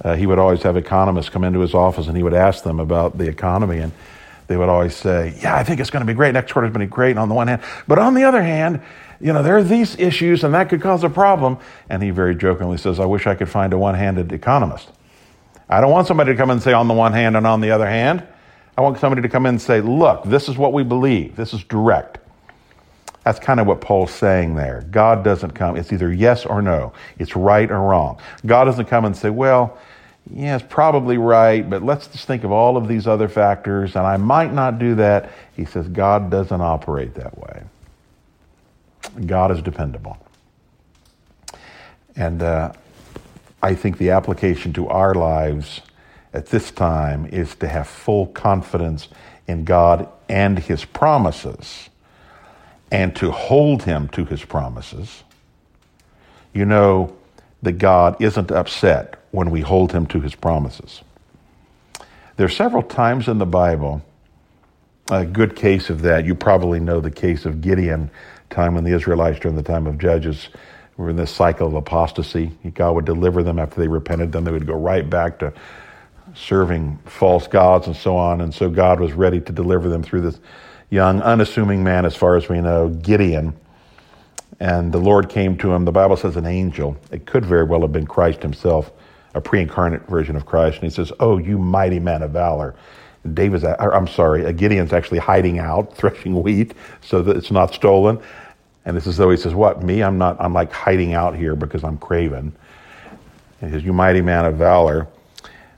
uh, 0.04 0.14
he 0.14 0.26
would 0.26 0.38
always 0.38 0.62
have 0.62 0.76
economists 0.76 1.30
come 1.30 1.44
into 1.44 1.60
his 1.60 1.74
office 1.74 2.08
and 2.08 2.16
he 2.16 2.22
would 2.22 2.34
ask 2.34 2.62
them 2.62 2.78
about 2.78 3.16
the 3.16 3.26
economy. 3.26 3.78
And 3.78 3.92
they 4.46 4.56
would 4.56 4.68
always 4.68 4.94
say, 4.94 5.34
Yeah, 5.40 5.56
I 5.56 5.64
think 5.64 5.80
it's 5.80 5.90
going 5.90 6.02
to 6.02 6.06
be 6.06 6.14
great. 6.14 6.34
Next 6.34 6.52
quarter's 6.52 6.70
going 6.70 6.86
to 6.86 6.86
be 6.86 6.94
great 6.94 7.16
on 7.16 7.28
the 7.28 7.34
one 7.34 7.48
hand. 7.48 7.62
But 7.88 7.98
on 7.98 8.14
the 8.14 8.24
other 8.24 8.42
hand, 8.42 8.82
you 9.20 9.32
know, 9.32 9.42
there 9.42 9.56
are 9.56 9.62
these 9.62 9.98
issues 9.98 10.44
and 10.44 10.52
that 10.54 10.68
could 10.68 10.82
cause 10.82 11.02
a 11.04 11.08
problem. 11.08 11.58
And 11.88 12.02
he 12.02 12.10
very 12.10 12.34
jokingly 12.34 12.76
says, 12.76 13.00
I 13.00 13.06
wish 13.06 13.26
I 13.26 13.34
could 13.34 13.48
find 13.48 13.72
a 13.72 13.78
one 13.78 13.94
handed 13.94 14.32
economist. 14.32 14.90
I 15.68 15.80
don't 15.80 15.90
want 15.90 16.06
somebody 16.06 16.32
to 16.32 16.36
come 16.36 16.50
and 16.50 16.62
say 16.62 16.74
on 16.74 16.88
the 16.88 16.94
one 16.94 17.14
hand 17.14 17.36
and 17.36 17.46
on 17.46 17.62
the 17.62 17.70
other 17.70 17.86
hand. 17.86 18.22
I 18.76 18.82
want 18.82 18.98
somebody 18.98 19.22
to 19.22 19.28
come 19.28 19.46
in 19.46 19.50
and 19.50 19.62
say, 19.62 19.80
Look, 19.80 20.24
this 20.24 20.48
is 20.48 20.58
what 20.58 20.74
we 20.74 20.82
believe, 20.82 21.36
this 21.36 21.54
is 21.54 21.64
direct. 21.64 22.18
That's 23.24 23.38
kind 23.38 23.58
of 23.58 23.66
what 23.66 23.80
Paul's 23.80 24.12
saying 24.12 24.54
there. 24.54 24.84
God 24.90 25.24
doesn't 25.24 25.52
come, 25.52 25.76
it's 25.76 25.92
either 25.92 26.12
yes 26.12 26.44
or 26.44 26.60
no, 26.60 26.92
it's 27.18 27.34
right 27.34 27.70
or 27.70 27.80
wrong. 27.80 28.20
God 28.44 28.64
doesn't 28.64 28.86
come 28.86 29.06
and 29.06 29.16
say, 29.16 29.30
well, 29.30 29.78
yeah, 30.32 30.56
it's 30.56 30.64
probably 30.68 31.18
right, 31.18 31.68
but 31.68 31.82
let's 31.82 32.06
just 32.06 32.26
think 32.26 32.44
of 32.44 32.52
all 32.52 32.76
of 32.76 32.88
these 32.88 33.06
other 33.06 33.28
factors, 33.28 33.96
and 33.96 34.06
I 34.06 34.16
might 34.16 34.52
not 34.52 34.78
do 34.78 34.94
that. 34.96 35.30
He 35.54 35.64
says, 35.64 35.88
God 35.88 36.30
doesn't 36.30 36.60
operate 36.60 37.14
that 37.14 37.36
way. 37.38 37.62
God 39.26 39.50
is 39.50 39.60
dependable. 39.60 40.16
And 42.16 42.42
uh, 42.42 42.72
I 43.62 43.74
think 43.74 43.98
the 43.98 44.10
application 44.10 44.72
to 44.74 44.88
our 44.88 45.14
lives 45.14 45.80
at 46.32 46.46
this 46.46 46.70
time 46.70 47.26
is 47.26 47.54
to 47.56 47.68
have 47.68 47.86
full 47.86 48.26
confidence 48.28 49.08
in 49.46 49.64
God 49.64 50.08
and 50.28 50.58
His 50.58 50.84
promises 50.84 51.90
and 52.90 53.14
to 53.16 53.30
hold 53.30 53.82
him 53.84 54.08
to 54.08 54.24
his 54.24 54.44
promises, 54.44 55.24
you 56.52 56.64
know 56.64 57.16
that 57.62 57.72
God 57.72 58.20
isn't 58.20 58.50
upset 58.50 59.22
when 59.30 59.50
we 59.50 59.60
hold 59.60 59.92
him 59.92 60.06
to 60.06 60.20
his 60.20 60.34
promises. 60.34 61.02
There 62.36 62.46
are 62.46 62.50
several 62.50 62.82
times 62.82 63.28
in 63.28 63.38
the 63.38 63.46
Bible, 63.46 64.02
a 65.10 65.24
good 65.24 65.56
case 65.56 65.90
of 65.90 66.02
that. 66.02 66.24
You 66.24 66.34
probably 66.34 66.80
know 66.80 67.00
the 67.00 67.10
case 67.10 67.44
of 67.44 67.60
Gideon, 67.60 68.10
time 68.50 68.74
when 68.74 68.84
the 68.84 68.92
Israelites 68.92 69.40
during 69.40 69.56
the 69.56 69.62
time 69.62 69.86
of 69.86 69.98
Judges 69.98 70.48
were 70.96 71.10
in 71.10 71.16
this 71.16 71.30
cycle 71.30 71.66
of 71.66 71.74
apostasy. 71.74 72.52
God 72.74 72.94
would 72.94 73.04
deliver 73.04 73.42
them 73.42 73.58
after 73.58 73.80
they 73.80 73.88
repented, 73.88 74.32
then 74.32 74.44
they 74.44 74.52
would 74.52 74.66
go 74.66 74.74
right 74.74 75.08
back 75.08 75.38
to 75.40 75.52
serving 76.34 76.98
false 77.04 77.46
gods 77.46 77.86
and 77.86 77.96
so 77.96 78.16
on. 78.16 78.40
And 78.40 78.54
so 78.54 78.70
God 78.70 79.00
was 79.00 79.12
ready 79.12 79.40
to 79.40 79.52
deliver 79.52 79.88
them 79.88 80.02
through 80.02 80.22
this 80.22 80.40
young, 80.90 81.20
unassuming 81.22 81.84
man, 81.84 82.06
as 82.06 82.16
far 82.16 82.36
as 82.36 82.48
we 82.48 82.60
know, 82.60 82.88
Gideon. 82.88 83.54
And 84.60 84.92
the 84.92 84.98
Lord 84.98 85.28
came 85.28 85.58
to 85.58 85.72
him. 85.72 85.84
The 85.84 85.92
Bible 85.92 86.16
says 86.16 86.36
an 86.36 86.46
angel. 86.46 86.96
It 87.10 87.26
could 87.26 87.44
very 87.44 87.64
well 87.64 87.80
have 87.82 87.92
been 87.92 88.06
Christ 88.06 88.42
himself, 88.42 88.92
a 89.34 89.40
pre 89.40 89.60
incarnate 89.60 90.06
version 90.08 90.36
of 90.36 90.46
Christ. 90.46 90.76
And 90.76 90.84
he 90.84 90.90
says, 90.90 91.12
Oh, 91.20 91.38
you 91.38 91.58
mighty 91.58 91.98
man 91.98 92.22
of 92.22 92.30
valor. 92.30 92.74
David's, 93.32 93.64
I'm 93.64 94.06
sorry, 94.06 94.52
Gideon's 94.52 94.92
actually 94.92 95.18
hiding 95.18 95.58
out, 95.58 95.96
threshing 95.96 96.42
wheat 96.42 96.74
so 97.00 97.22
that 97.22 97.36
it's 97.36 97.50
not 97.50 97.74
stolen. 97.74 98.20
And 98.84 98.96
it's 98.96 99.06
as 99.06 99.16
though 99.16 99.30
he 99.30 99.36
says, 99.36 99.54
What, 99.54 99.82
me? 99.82 100.02
I'm 100.02 100.18
not, 100.18 100.36
I'm 100.40 100.52
like 100.52 100.70
hiding 100.70 101.14
out 101.14 101.34
here 101.34 101.56
because 101.56 101.82
I'm 101.82 101.98
craven. 101.98 102.54
And 103.60 103.70
he 103.70 103.76
says, 103.76 103.84
You 103.84 103.92
mighty 103.92 104.20
man 104.20 104.44
of 104.44 104.56
valor. 104.56 105.08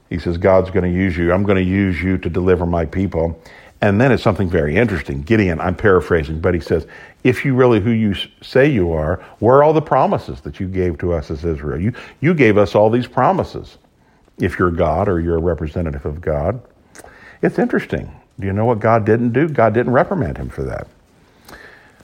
He 0.09 0.19
says, 0.19 0.39
God's 0.39 0.71
going 0.71 0.91
to 0.91 0.97
use 0.97 1.17
you. 1.17 1.33
I'm 1.33 1.43
going 1.43 1.57
to 1.57 1.71
use 1.71 2.01
you 2.01 2.19
to 2.19 2.31
deliver 2.31 2.67
my 2.67 2.87
people. 2.87 3.41
And 3.81 4.01
then 4.01 4.11
it's 4.11 4.23
something 4.23 4.49
very 4.49 4.77
interesting. 4.77 5.23
Gideon, 5.23 5.61
I'm 5.61 5.75
paraphrasing, 5.75 6.41
but 6.41 6.55
he 6.55 6.61
says, 6.61 6.87
If 7.25 7.45
you 7.45 7.55
really 7.55 7.81
who 7.81 7.91
you 7.91 8.15
say 8.41 8.69
you 8.71 8.93
are, 8.93 9.17
where 9.39 9.57
are 9.57 9.63
all 9.63 9.73
the 9.73 9.83
promises 9.83 10.41
that 10.43 10.61
you 10.61 10.67
gave 10.67 10.99
to 10.99 11.13
us 11.13 11.31
as 11.31 11.45
Israel? 11.45 11.81
You, 11.81 11.93
you 12.21 12.33
gave 12.33 12.57
us 12.57 12.75
all 12.75 12.89
these 12.89 13.07
promises. 13.07 13.79
If 14.39 14.59
you're 14.59 14.71
God 14.71 15.09
or 15.09 15.21
you're 15.21 15.37
a 15.37 15.41
representative 15.41 16.07
of 16.07 16.21
God, 16.21 16.61
it's 17.43 17.59
interesting. 17.59 18.11
Do 18.39 18.47
you 18.47 18.53
know 18.53 18.65
what 18.65 18.81
God 18.81 19.05
didn't 19.05 19.33
do? 19.33 19.49
God 19.49 19.75
didn't 19.75 19.93
reprimand 19.93 20.37
him 20.39 20.49
for 20.49 20.63
that. 20.65 20.89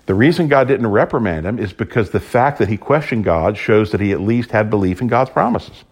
The 0.07 0.15
reason 0.15 0.49
God 0.49 0.69
didn't 0.69 0.89
reprimand 0.89 1.47
him 1.47 1.59
is 1.59 1.73
because 1.73 2.11
the 2.11 2.21
fact 2.21 2.59
that 2.59 2.69
he 2.69 2.77
questioned 2.77 3.25
God 3.25 3.57
shows 3.57 3.93
that 3.93 4.01
he 4.01 4.13
at 4.13 4.21
least 4.21 4.51
had 4.51 4.69
belief 4.69 5.01
in 5.01 5.09
God's 5.09 5.31
promises. 5.31 5.85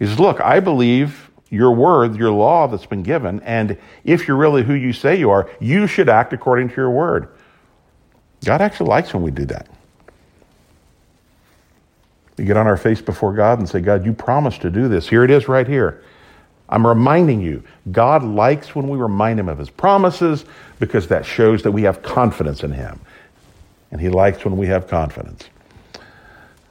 He 0.00 0.06
says, 0.06 0.18
Look, 0.18 0.40
I 0.40 0.58
believe 0.58 1.30
your 1.50 1.70
word, 1.72 2.16
your 2.16 2.32
law 2.32 2.66
that's 2.66 2.86
been 2.86 3.04
given, 3.04 3.40
and 3.40 3.76
if 4.02 4.26
you're 4.26 4.36
really 4.36 4.64
who 4.64 4.74
you 4.74 4.92
say 4.92 5.16
you 5.16 5.30
are, 5.30 5.48
you 5.60 5.86
should 5.86 6.08
act 6.08 6.32
according 6.32 6.70
to 6.70 6.74
your 6.76 6.90
word. 6.90 7.28
God 8.44 8.60
actually 8.60 8.88
likes 8.88 9.12
when 9.14 9.22
we 9.22 9.30
do 9.30 9.44
that. 9.46 9.68
We 12.36 12.44
get 12.46 12.56
on 12.56 12.66
our 12.66 12.78
face 12.78 13.02
before 13.02 13.34
God 13.34 13.58
and 13.58 13.68
say, 13.68 13.80
God, 13.80 14.06
you 14.06 14.14
promised 14.14 14.62
to 14.62 14.70
do 14.70 14.88
this. 14.88 15.08
Here 15.08 15.22
it 15.22 15.30
is 15.30 15.46
right 15.46 15.68
here. 15.68 16.02
I'm 16.70 16.86
reminding 16.86 17.42
you, 17.42 17.64
God 17.90 18.22
likes 18.22 18.74
when 18.74 18.88
we 18.88 18.96
remind 18.96 19.38
him 19.38 19.48
of 19.48 19.58
his 19.58 19.68
promises 19.68 20.44
because 20.78 21.08
that 21.08 21.26
shows 21.26 21.64
that 21.64 21.72
we 21.72 21.82
have 21.82 22.00
confidence 22.00 22.62
in 22.62 22.72
him. 22.72 23.00
And 23.90 24.00
he 24.00 24.08
likes 24.08 24.44
when 24.44 24.56
we 24.56 24.68
have 24.68 24.86
confidence. 24.88 25.44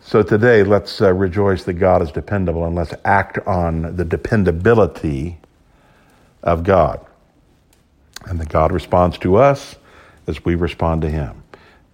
So 0.10 0.24
today, 0.24 0.64
let's 0.64 1.04
uh, 1.04 1.14
rejoice 1.14 1.66
that 1.66 1.74
God 1.74 2.02
is 2.02 2.12
dependable 2.12 2.66
and 2.66 2.74
let's 2.74 2.96
act 3.06 3.38
on 3.46 3.96
the 3.96 4.04
dependability 4.04 5.38
of 6.42 6.64
God. 6.64 7.06
And 8.26 8.40
that 8.40 8.50
God 8.50 8.72
responds 8.72 9.20
to 9.20 9.36
us 9.36 9.76
as 10.26 10.44
we 10.44 10.56
respond 10.56 11.04
to 11.04 11.12
Him. 11.12 11.44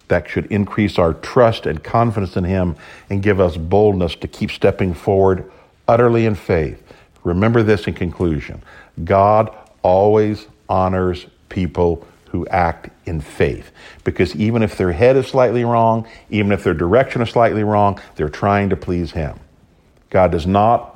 that 0.08 0.30
should 0.30 0.46
increase 0.46 0.98
our 0.98 1.14
trust 1.14 1.66
and 1.66 1.84
confidence 1.84 2.38
in 2.38 2.46
Him 2.46 2.78
and 3.10 3.22
give 3.22 3.42
us 3.42 3.58
boldness 3.58 4.16
to 4.16 4.30
keep 4.30 4.50
stepping 4.50 4.94
forward 4.94 5.52
utterly 5.86 6.26
in 6.26 6.36
faith. 6.36 6.82
Remember 7.26 7.64
this 7.64 7.86
in 7.86 7.96
conclusion 7.96 8.64
God 9.04 9.54
always 9.82 10.48
honors 10.70 11.26
people 11.50 12.08
who 12.30 12.48
act 12.48 12.92
in 13.06 13.22
faith. 13.22 13.72
Because 14.04 14.36
even 14.36 14.64
if 14.64 14.78
their 14.78 14.92
head 14.92 15.16
is 15.16 15.28
slightly 15.28 15.64
wrong, 15.64 16.08
even 16.30 16.52
if 16.52 16.64
their 16.64 16.74
direction 16.74 17.22
is 17.22 17.30
slightly 17.30 17.64
wrong, 17.64 18.00
they're 18.16 18.30
trying 18.30 18.70
to 18.70 18.76
please 18.76 19.12
Him. 19.12 19.40
God 20.10 20.32
does 20.32 20.48
not 20.48 20.96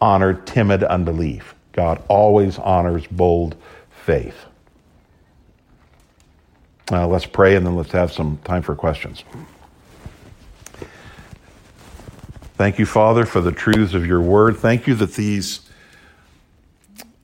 honor 0.00 0.34
timid 0.34 0.82
unbelief. 0.82 1.54
God 1.72 2.02
always 2.08 2.58
honors 2.58 3.06
bold 3.06 3.56
faith. 3.90 4.36
Uh, 6.90 7.06
let's 7.06 7.26
pray 7.26 7.54
and 7.54 7.64
then 7.64 7.76
let's 7.76 7.92
have 7.92 8.12
some 8.12 8.38
time 8.44 8.62
for 8.62 8.74
questions. 8.74 9.22
Thank 12.56 12.78
you, 12.78 12.84
Father, 12.84 13.24
for 13.24 13.40
the 13.40 13.52
truths 13.52 13.94
of 13.94 14.04
your 14.04 14.20
word. 14.20 14.56
Thank 14.56 14.86
you 14.86 14.94
that 14.96 15.14
these 15.14 15.60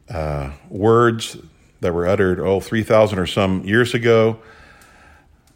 uh, 0.08 0.52
words 0.70 1.36
that 1.80 1.92
were 1.92 2.06
uttered, 2.06 2.40
oh, 2.40 2.60
3,000 2.60 3.18
or 3.18 3.26
some 3.26 3.64
years 3.64 3.94
ago, 3.94 4.38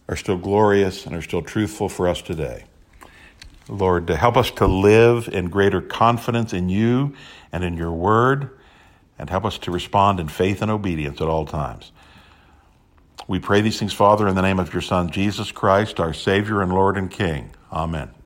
are 0.09 0.16
still 0.16 0.38
glorious 0.38 1.06
and 1.06 1.14
are 1.14 1.22
still 1.22 1.42
truthful 1.42 1.88
for 1.88 2.09
us 2.09 2.20
today. 2.20 2.64
Lord, 3.68 4.09
to 4.09 4.16
help 4.16 4.37
us 4.37 4.50
to 4.52 4.66
live 4.66 5.28
in 5.28 5.48
greater 5.48 5.80
confidence 5.80 6.52
in 6.52 6.68
you 6.68 7.14
and 7.52 7.62
in 7.62 7.76
your 7.76 7.92
word, 7.92 8.50
and 9.18 9.30
help 9.30 9.44
us 9.44 9.59
to 9.59 9.70
respond 9.70 10.18
in 10.18 10.28
faith 10.28 10.62
and 10.62 10.70
obedience 10.70 11.20
at 11.20 11.28
all 11.28 11.46
times. 11.46 11.92
We 13.28 13.38
pray 13.38 13.61
these 13.61 13.78
things, 13.78 13.92
Father, 13.92 14.26
in 14.26 14.35
the 14.35 14.42
name 14.42 14.59
of 14.59 14.72
your 14.72 14.83
Son, 14.83 15.11
Jesus 15.11 15.52
Christ, 15.52 16.00
our 16.00 16.12
Savior 16.12 16.62
and 16.62 16.72
Lord 16.72 16.96
and 16.96 17.11
King. 17.11 17.50
Amen. 17.70 18.11